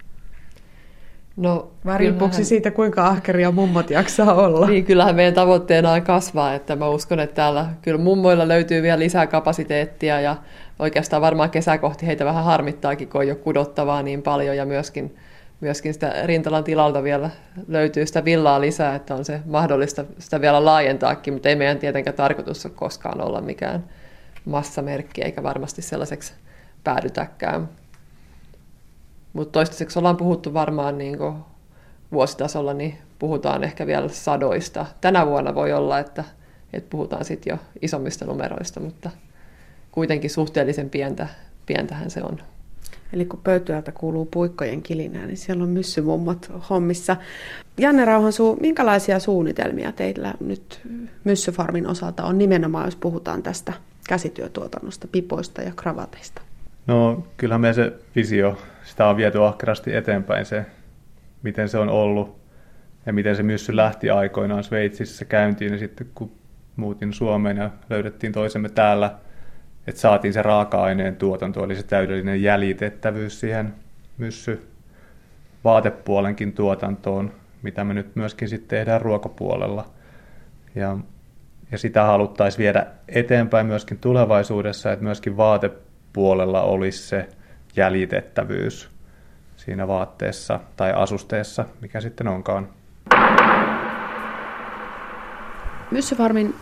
No, 1.39 1.71
Riippuuko 1.97 2.35
siitä, 2.35 2.71
kuinka 2.71 3.07
ahkeria 3.07 3.51
mummot 3.51 3.91
jaksaa 3.91 4.35
olla? 4.35 4.67
Niin, 4.67 4.85
kyllähän 4.85 5.17
meidän 5.17 5.35
tavoitteena 5.35 5.93
on 5.93 6.03
kasvaa, 6.03 6.55
että 6.55 6.77
mä 6.77 6.89
uskon, 6.89 7.21
että 7.21 7.35
täällä 7.35 7.67
kyllä 7.83 7.99
mummoilla 7.99 8.49
löytyy 8.49 8.83
vielä 8.83 8.99
lisää 8.99 9.27
kapasiteettia 9.27 10.21
ja 10.21 10.37
oikeastaan 10.79 11.23
varmaan 11.23 11.51
kesäkohti 11.51 12.07
heitä 12.07 12.25
vähän 12.25 12.45
harmittaakin, 12.45 13.09
kun 13.09 13.21
on 13.21 13.29
jo 13.29 13.37
kudottavaa 13.37 14.03
niin 14.03 14.23
paljon 14.23 14.57
ja 14.57 14.67
myöskin, 14.67 15.17
myöskin 15.61 15.95
sitä 15.95 16.15
rintalan 16.25 16.65
tilalta 16.65 17.03
vielä 17.03 17.31
löytyy 17.69 18.07
sitä 18.07 18.25
villaa 18.25 18.61
lisää, 18.61 18.95
että 18.95 19.15
on 19.15 19.25
se 19.25 19.41
mahdollista 19.47 20.05
sitä 20.19 20.41
vielä 20.41 20.65
laajentaakin, 20.65 21.35
mutta 21.35 21.49
ei 21.49 21.57
meidän 21.57 21.79
tietenkään 21.79 22.17
tarkoitus 22.17 22.67
ole 22.67 22.75
koskaan 22.77 23.21
olla 23.21 23.41
mikään 23.41 23.85
massamerkki 24.45 25.23
eikä 25.23 25.43
varmasti 25.43 25.83
sellaiseksi 25.83 26.33
päädytäkään. 26.85 27.69
Mutta 29.33 29.53
toistaiseksi 29.53 29.99
ollaan 29.99 30.17
puhuttu 30.17 30.55
varmaan 30.55 30.99
niin 30.99 31.19
vuositasolla, 32.13 32.75
niin 32.75 32.99
puhutaan 33.19 33.65
ehkä 33.65 33.87
vielä 33.87 34.09
sadoista. 34.09 34.87
Tänä 35.01 35.27
vuonna 35.27 35.55
voi 35.55 35.73
olla, 35.73 35.99
että, 35.99 36.25
että 36.73 36.91
puhutaan 36.91 37.25
sitten 37.25 37.51
jo 37.51 37.59
isommista 37.83 38.25
numeroista, 38.25 38.81
mutta 38.81 39.11
kuitenkin 39.93 40.31
suhteellisen 40.31 40.91
pientä, 40.91 41.29
pientähän 41.67 42.11
se 42.11 42.23
on. 42.23 42.39
Eli 43.13 43.25
kun 43.25 43.41
pöytyältä 43.45 43.93
kuuluu 43.93 44.27
puikkojen 44.27 44.83
kilinää, 44.83 45.27
niin 45.27 45.37
siellä 45.37 45.63
on 45.63 45.69
myssymummot 45.69 46.51
hommissa. 46.71 47.17
Janne 47.79 48.05
Rauhansuu, 48.05 48.57
minkälaisia 48.61 49.19
suunnitelmia 49.19 49.93
teillä 49.93 50.35
nyt 50.41 50.81
Myssyfarmin 51.25 51.87
osalta 51.87 52.25
on 52.25 52.39
nimenomaan, 52.39 52.85
jos 52.85 52.97
puhutaan 52.97 53.43
tästä 53.43 53.73
käsityötuotannosta, 54.09 55.09
pipoista 55.13 55.63
ja 55.63 55.73
kravateista? 55.77 56.43
No 56.87 57.25
kyllähän 57.37 57.61
me 57.61 57.73
se 57.73 57.93
visio, 58.17 58.59
sitä 58.99 59.09
on 59.09 59.17
viety 59.17 59.45
ahkerasti 59.45 59.95
eteenpäin 59.95 60.45
se, 60.45 60.67
miten 61.43 61.69
se 61.69 61.79
on 61.79 61.89
ollut 61.89 62.39
ja 63.07 63.13
miten 63.13 63.37
se 63.37 63.43
myssy 63.43 63.77
lähti 63.77 64.11
aikoinaan 64.11 64.65
Sveitsissä 64.65 65.25
käyntiin 65.25 65.73
ja 65.73 65.79
sitten 65.79 66.07
kun 66.15 66.33
muutin 66.77 67.13
Suomeen 67.13 67.57
ja 67.57 67.71
löydettiin 67.91 68.33
toisemme 68.33 68.69
täällä, 68.69 69.15
että 69.87 70.01
saatiin 70.01 70.33
se 70.33 70.43
raaka-aineen 70.43 71.17
tuotanto, 71.17 71.65
eli 71.65 71.77
se 71.77 71.83
täydellinen 71.83 72.43
jäljitettävyys 72.43 73.41
siihen 73.41 73.75
myssy 74.17 74.69
vaatepuolenkin 75.65 76.53
tuotantoon, 76.53 77.33
mitä 77.63 77.85
me 77.85 77.95
nyt 77.95 78.17
myöskin 78.17 78.49
sitten 78.49 78.79
tehdään 78.79 79.01
ruokapuolella. 79.01 79.85
Ja, 80.75 80.99
ja 81.73 81.79
sitä 81.79 82.05
haluttaisiin 82.05 82.63
viedä 82.63 82.87
eteenpäin 83.09 83.67
myöskin 83.67 83.99
tulevaisuudessa, 83.99 84.93
että 84.93 85.05
myöskin 85.05 85.37
vaatepuolella 85.37 86.63
olisi 86.63 87.09
se 87.09 87.29
jäljitettävyys 87.77 88.89
siinä 89.57 89.89
vaatteessa 89.89 90.61
tai 90.77 90.93
asusteessa, 90.93 91.65
mikä 91.81 92.01
sitten 92.01 92.29
onkaan. 92.29 92.69
Myssyfarmin 95.91 96.55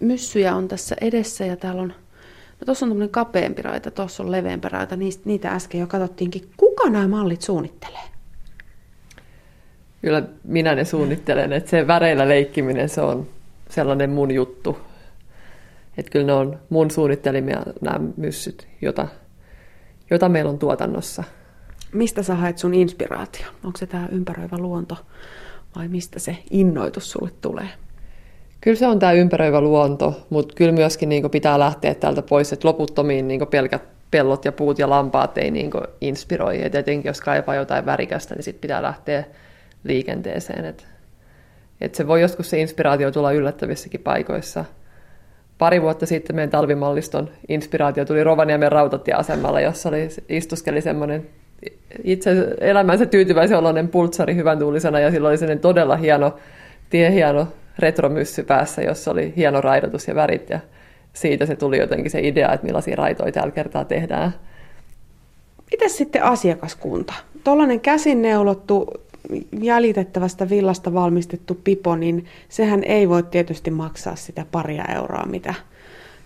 myssyjä 0.00 0.54
on 0.54 0.68
tässä 0.68 0.96
edessä 1.00 1.44
ja 1.44 1.56
täällä 1.56 1.82
on, 1.82 1.88
no 1.88 2.64
tuossa 2.64 2.86
on 2.86 2.90
tämmöinen 2.90 3.10
kapeampi 3.10 3.62
raita, 3.62 3.90
tuossa 3.90 4.22
on 4.22 4.30
leveämpi 4.30 4.68
raita, 4.68 4.96
niistä, 4.96 5.22
niitä 5.24 5.50
äsken 5.50 5.80
jo 5.80 5.86
katsottiinkin. 5.86 6.50
Kuka 6.56 6.90
nämä 6.90 7.08
mallit 7.08 7.42
suunnittelee? 7.42 8.12
Kyllä 10.02 10.22
minä 10.44 10.74
ne 10.74 10.84
suunnittelen, 10.84 11.52
että 11.52 11.70
se 11.70 11.86
väreillä 11.86 12.28
leikkiminen, 12.28 12.88
se 12.88 13.00
on 13.00 13.26
sellainen 13.68 14.10
mun 14.10 14.30
juttu. 14.30 14.78
Että 15.96 16.10
kyllä 16.10 16.26
ne 16.26 16.32
on 16.32 16.58
mun 16.68 16.90
suunnittelimia 16.90 17.62
nämä 17.80 18.00
myssyt, 18.16 18.68
jota, 18.82 19.08
jota 20.10 20.28
meillä 20.28 20.50
on 20.50 20.58
tuotannossa. 20.58 21.24
Mistä 21.92 22.22
sä 22.22 22.34
haet 22.34 22.58
sun 22.58 22.74
inspiraatio? 22.74 23.46
Onko 23.64 23.78
se 23.78 23.86
tämä 23.86 24.08
ympäröivä 24.12 24.58
luonto 24.58 24.96
vai 25.76 25.88
mistä 25.88 26.18
se 26.18 26.38
innoitus 26.50 27.10
sulle 27.10 27.30
tulee? 27.40 27.68
Kyllä 28.60 28.76
se 28.76 28.86
on 28.86 28.98
tämä 28.98 29.12
ympäröivä 29.12 29.60
luonto, 29.60 30.26
mutta 30.30 30.54
kyllä 30.54 30.72
myöskin 30.72 31.08
niin 31.08 31.30
pitää 31.30 31.58
lähteä 31.58 31.94
täältä 31.94 32.22
pois, 32.22 32.52
että 32.52 32.68
loputtomiin 32.68 33.28
niin 33.28 33.46
pelkät 33.50 33.82
pellot 34.10 34.44
ja 34.44 34.52
puut 34.52 34.78
ja 34.78 34.90
lampaat 34.90 35.38
ei 35.38 35.50
niin 35.50 35.70
inspiroi. 36.00 36.64
Et 36.64 36.74
etenkin 36.74 37.08
jos 37.08 37.20
kaipaa 37.20 37.54
jotain 37.54 37.86
värikästä, 37.86 38.34
niin 38.34 38.42
sitten 38.42 38.60
pitää 38.60 38.82
lähteä 38.82 39.24
liikenteeseen. 39.84 40.64
Et, 40.64 40.86
et 41.80 41.94
se 41.94 42.06
voi 42.06 42.20
joskus 42.20 42.50
se 42.50 42.60
inspiraatio 42.60 43.10
tulla 43.10 43.32
yllättävissäkin 43.32 44.00
paikoissa. 44.00 44.64
Pari 45.58 45.82
vuotta 45.82 46.06
sitten 46.06 46.36
meidän 46.36 46.50
talvimalliston 46.50 47.30
inspiraatio 47.48 48.04
tuli 48.04 48.24
Rovaniemen 48.24 48.72
rautatieasemalla, 48.72 49.60
jossa 49.60 49.88
oli, 49.88 50.08
istuskeli 50.28 50.80
semmoinen 50.80 51.26
itse 52.04 52.30
elämänsä 52.60 53.06
tyytyväisen 53.06 53.58
oloinen 53.58 53.88
pultsari 53.88 54.34
hyvän 54.34 54.58
tuulisena 54.58 55.00
ja 55.00 55.10
sillä 55.10 55.28
oli 55.28 55.38
sellainen 55.38 55.62
todella 55.62 55.96
hieno, 55.96 56.36
tiehieno 56.90 57.48
retromyssy 57.78 58.42
päässä, 58.42 58.82
jossa 58.82 59.10
oli 59.10 59.32
hieno 59.36 59.60
raidotus 59.60 60.08
ja 60.08 60.14
värit 60.14 60.50
ja 60.50 60.60
siitä 61.12 61.46
se 61.46 61.56
tuli 61.56 61.78
jotenkin 61.78 62.10
se 62.10 62.20
idea, 62.20 62.52
että 62.52 62.66
millaisia 62.66 62.96
raitoja 62.96 63.32
tällä 63.32 63.50
kertaa 63.50 63.84
tehdään. 63.84 64.34
Miten 65.70 65.90
sitten 65.90 66.22
asiakaskunta? 66.22 67.14
Tuollainen 67.44 67.80
käsin 67.80 68.22
neulottu, 68.22 68.90
jäljitettävästä 69.60 70.48
villasta 70.48 70.94
valmistettu 70.94 71.60
pipo, 71.64 71.96
niin 71.96 72.24
sehän 72.48 72.84
ei 72.84 73.08
voi 73.08 73.22
tietysti 73.22 73.70
maksaa 73.70 74.16
sitä 74.16 74.46
paria 74.52 74.84
euroa, 74.84 75.26
mitä 75.26 75.54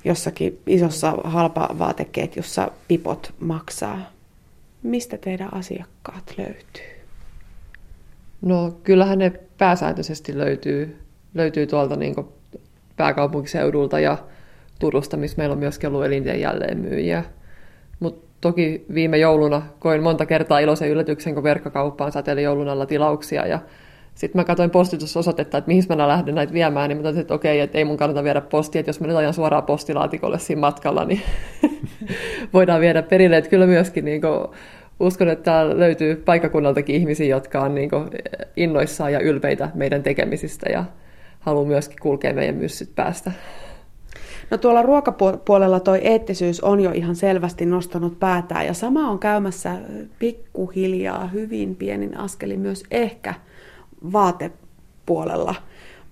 jossakin 0.04 0.58
isossa 0.66 1.14
halpavaateketjussa 1.24 2.70
pipot 2.88 3.34
maksaa. 3.40 4.10
Mistä 4.82 5.18
teidän 5.18 5.54
asiakkaat 5.54 6.34
löytyy? 6.38 6.96
No 8.42 8.70
kyllähän 8.82 9.18
ne 9.18 9.32
pääsääntöisesti 9.58 10.38
löytyy 10.38 11.06
löytyy 11.36 11.66
tuolta 11.66 11.96
niin 11.96 12.14
pääkaupunkiseudulta 12.96 14.00
ja 14.00 14.18
Turusta, 14.78 15.16
missä 15.16 15.36
meillä 15.38 15.52
on 15.52 15.60
ollut 15.88 16.04
elinten 16.04 16.40
jälleenmyyjiä. 16.40 17.24
Mutta 18.00 18.25
toki 18.40 18.84
viime 18.94 19.18
jouluna 19.18 19.62
koin 19.78 20.02
monta 20.02 20.26
kertaa 20.26 20.58
iloisen 20.58 20.90
yllätyksen, 20.90 21.34
kun 21.34 21.42
verkkokauppaan 21.42 22.12
sateli 22.12 22.42
joulun 22.42 22.68
alla 22.68 22.86
tilauksia 22.86 23.46
ja 23.46 23.58
sitten 24.16 24.40
mä 24.40 24.44
katsoin 24.44 24.70
postitusosoitetta, 24.70 25.58
että 25.58 25.68
mihin 25.68 25.84
mä 25.88 26.08
lähden 26.08 26.34
näitä 26.34 26.52
viemään, 26.52 26.88
niin 26.88 26.96
mä 26.96 27.02
totesin, 27.02 27.20
että 27.20 27.34
okei, 27.34 27.60
että 27.60 27.78
ei 27.78 27.84
mun 27.84 27.96
kannata 27.96 28.24
viedä 28.24 28.40
postia, 28.40 28.80
että 28.80 28.88
jos 28.88 29.00
mä 29.00 29.06
nyt 29.06 29.16
ajan 29.16 29.34
suoraan 29.34 29.62
postilaatikolle 29.62 30.38
siinä 30.38 30.60
matkalla, 30.60 31.04
niin 31.04 31.20
voidaan 32.54 32.80
viedä 32.80 33.02
perille. 33.02 33.36
Että 33.36 33.50
kyllä 33.50 33.66
myöskin 33.66 34.04
niin 34.04 34.20
kuin, 34.20 34.48
uskon, 35.00 35.28
että 35.28 35.44
täällä 35.44 35.78
löytyy 35.78 36.16
paikkakunnaltakin 36.16 36.96
ihmisiä, 36.96 37.26
jotka 37.26 37.60
on 37.60 37.74
niin 37.74 37.90
kuin, 37.90 38.08
innoissaan 38.56 39.12
ja 39.12 39.20
ylpeitä 39.20 39.70
meidän 39.74 40.02
tekemisistä 40.02 40.70
ja 40.70 40.84
haluaa 41.40 41.66
myöskin 41.66 41.98
kulkea 42.02 42.34
meidän 42.34 42.54
myssyt 42.54 42.90
päästä. 42.94 43.32
No 44.50 44.58
tuolla 44.58 44.82
ruokapuolella 44.82 45.80
toi 45.80 46.00
eettisyys 46.02 46.60
on 46.60 46.80
jo 46.80 46.90
ihan 46.90 47.16
selvästi 47.16 47.66
nostanut 47.66 48.18
päätään 48.18 48.66
ja 48.66 48.74
sama 48.74 49.10
on 49.10 49.18
käymässä 49.18 49.78
pikkuhiljaa 50.18 51.26
hyvin 51.26 51.76
pienin 51.76 52.16
askeli 52.16 52.56
myös 52.56 52.84
ehkä 52.90 53.34
vaatepuolella. 54.12 55.54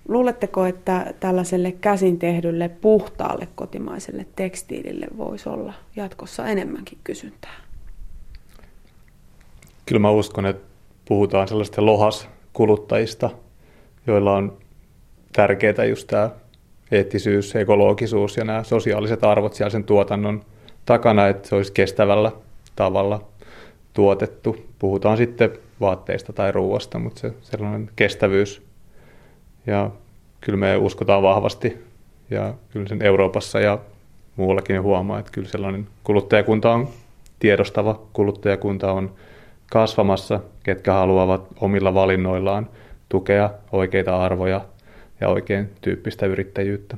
Luuletteko, 0.08 0.66
että 0.66 1.14
tällaiselle 1.20 1.72
käsin 1.72 2.18
tehdylle 2.18 2.68
puhtaalle 2.68 3.48
kotimaiselle 3.54 4.26
tekstiilille 4.36 5.06
voisi 5.16 5.48
olla 5.48 5.72
jatkossa 5.96 6.46
enemmänkin 6.46 6.98
kysyntää? 7.04 7.54
Kyllä 9.86 9.98
mä 9.98 10.10
uskon, 10.10 10.46
että 10.46 10.66
puhutaan 11.08 11.48
sellaisista 11.48 11.86
lohas 11.86 12.28
kuluttajista, 12.52 13.30
joilla 14.06 14.32
on 14.36 14.58
tärkeää 15.32 15.84
just 15.88 16.06
tämä 16.06 16.30
eettisyys, 16.94 17.56
ekologisuus 17.56 18.36
ja 18.36 18.44
nämä 18.44 18.62
sosiaaliset 18.62 19.24
arvot 19.24 19.54
siellä 19.54 19.70
sen 19.70 19.84
tuotannon 19.84 20.44
takana, 20.86 21.28
että 21.28 21.48
se 21.48 21.54
olisi 21.54 21.72
kestävällä 21.72 22.32
tavalla 22.76 23.20
tuotettu. 23.92 24.56
Puhutaan 24.78 25.16
sitten 25.16 25.50
vaatteista 25.80 26.32
tai 26.32 26.52
ruoasta, 26.52 26.98
mutta 26.98 27.20
se 27.20 27.32
sellainen 27.40 27.90
kestävyys. 27.96 28.62
Ja 29.66 29.90
kyllä 30.40 30.58
me 30.58 30.76
uskotaan 30.76 31.22
vahvasti 31.22 31.84
ja 32.30 32.54
kyllä 32.70 32.88
sen 32.88 33.02
Euroopassa 33.02 33.60
ja 33.60 33.78
muuallakin 34.36 34.82
huomaa, 34.82 35.18
että 35.18 35.32
kyllä 35.32 35.48
sellainen 35.48 35.86
kuluttajakunta 36.04 36.72
on 36.72 36.88
tiedostava 37.38 38.00
kuluttajakunta 38.12 38.92
on 38.92 39.10
kasvamassa, 39.70 40.40
ketkä 40.62 40.92
haluavat 40.92 41.46
omilla 41.60 41.94
valinnoillaan 41.94 42.68
tukea 43.08 43.50
oikeita 43.72 44.22
arvoja 44.22 44.60
ja 45.20 45.28
oikein 45.28 45.70
tyyppistä 45.80 46.26
yrittäjyyttä. 46.26 46.96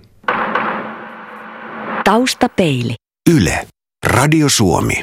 Taustapeili. 2.04 2.94
Yle. 3.36 3.66
Radio 4.06 4.48
Suomi. 4.48 4.94